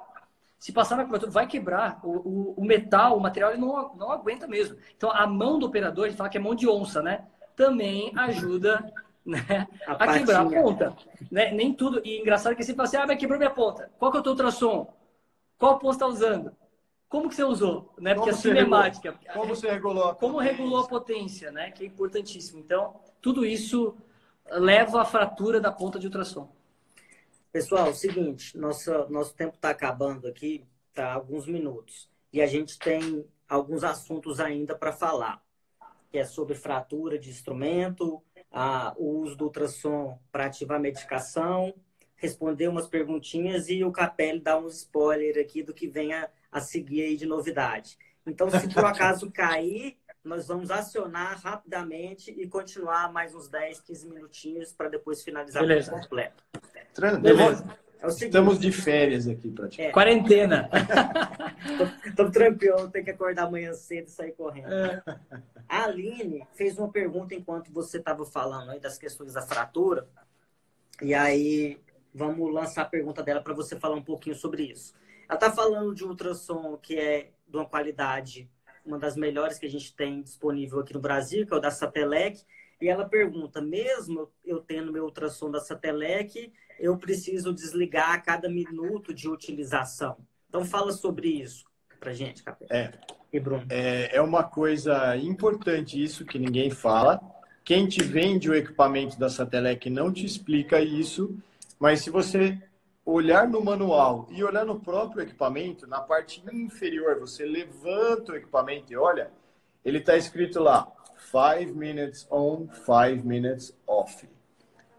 [0.59, 2.01] Se passar na cobertura, vai quebrar.
[2.03, 4.75] O, o, o, metal, o material, ele não, não aguenta mesmo.
[4.95, 7.25] Então, a mão do operador, a gente fala que é mão de onça, né?
[7.55, 8.91] Também ajuda
[9.25, 10.93] né, a, a quebrar a ponta.
[11.31, 11.51] Né?
[11.51, 12.01] Nem tudo.
[12.03, 13.89] E engraçado que você fala assim, ah, vai quebrar minha ponta.
[13.97, 14.93] Qual que é o teu ultrassom?
[15.57, 16.51] Qual ponto está usando?
[17.07, 17.93] Como que você usou?
[17.97, 18.13] Né?
[18.13, 19.11] Porque como a cinemática.
[19.11, 19.33] Regulou?
[19.33, 21.71] Como você regulou a Como regulou a potência, né?
[21.71, 22.59] Que é importantíssimo.
[22.59, 23.95] Então, tudo isso
[24.51, 26.49] leva à fratura da ponta de ultrassom.
[27.51, 32.07] Pessoal, é o seguinte, nosso, nosso tempo está acabando aqui, tá alguns minutos.
[32.31, 35.43] E a gente tem alguns assuntos ainda para falar,
[36.11, 41.73] que é sobre fratura de instrumento, a, o uso do ultrassom para ativar a medicação,
[42.15, 46.61] responder umas perguntinhas e o Capelli dá um spoiler aqui do que vem a, a
[46.61, 47.97] seguir aí de novidade.
[48.27, 54.07] Então, se por acaso cair, nós vamos acionar rapidamente e continuar mais uns 10, 15
[54.07, 55.95] minutinhos para depois finalizar Beleza.
[55.95, 56.43] o completo.
[57.21, 57.79] Beleza.
[58.01, 59.89] É seguinte, Estamos de férias aqui praticamente.
[59.89, 59.91] É.
[59.91, 60.69] Quarentena.
[62.15, 64.71] tô, tô, tranquilo, tenho que acordar amanhã cedo e sair correndo.
[64.71, 65.03] É.
[65.67, 70.07] A Aline fez uma pergunta enquanto você estava falando aí das questões da fratura.
[71.01, 71.77] E aí,
[72.13, 74.93] vamos lançar a pergunta dela para você falar um pouquinho sobre isso.
[75.27, 78.49] Ela está falando de ultrassom que é de uma qualidade
[78.85, 81.71] uma das melhores que a gente tem disponível aqui no Brasil, que é o da
[81.71, 82.43] Satelec.
[82.81, 88.49] E ela pergunta: mesmo eu tendo meu ultrassom da Satelec, eu preciso desligar a cada
[88.49, 90.17] minuto de utilização.
[90.47, 91.69] Então, fala sobre isso
[91.99, 92.67] para gente, Capel.
[92.71, 92.91] É.
[93.31, 93.65] E Bruno.
[93.69, 97.21] É, é uma coisa importante isso que ninguém fala.
[97.63, 101.37] Quem te vende o equipamento da Satelec não te explica isso,
[101.77, 102.57] mas se você
[103.05, 108.91] olhar no manual e olhar no próprio equipamento, na parte inferior, você levanta o equipamento
[108.91, 109.31] e olha,
[109.85, 110.91] ele está escrito lá,
[111.31, 114.27] 5 minutes on, 5 minutes off.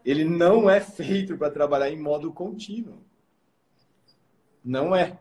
[0.05, 2.97] Ele não é feito para trabalhar em modo contínuo.
[4.63, 5.17] Não é.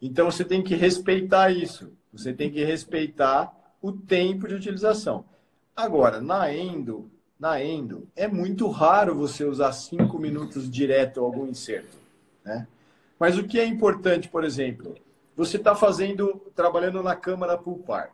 [0.00, 1.92] Então você tem que respeitar isso.
[2.12, 5.24] Você tem que respeitar o tempo de utilização.
[5.74, 11.96] Agora, na Endo, na Endo, é muito raro você usar cinco minutos direto algum inserto.
[12.44, 12.66] Né?
[13.18, 14.94] Mas o que é importante, por exemplo,
[15.36, 18.12] você está fazendo, trabalhando na câmara pulpar.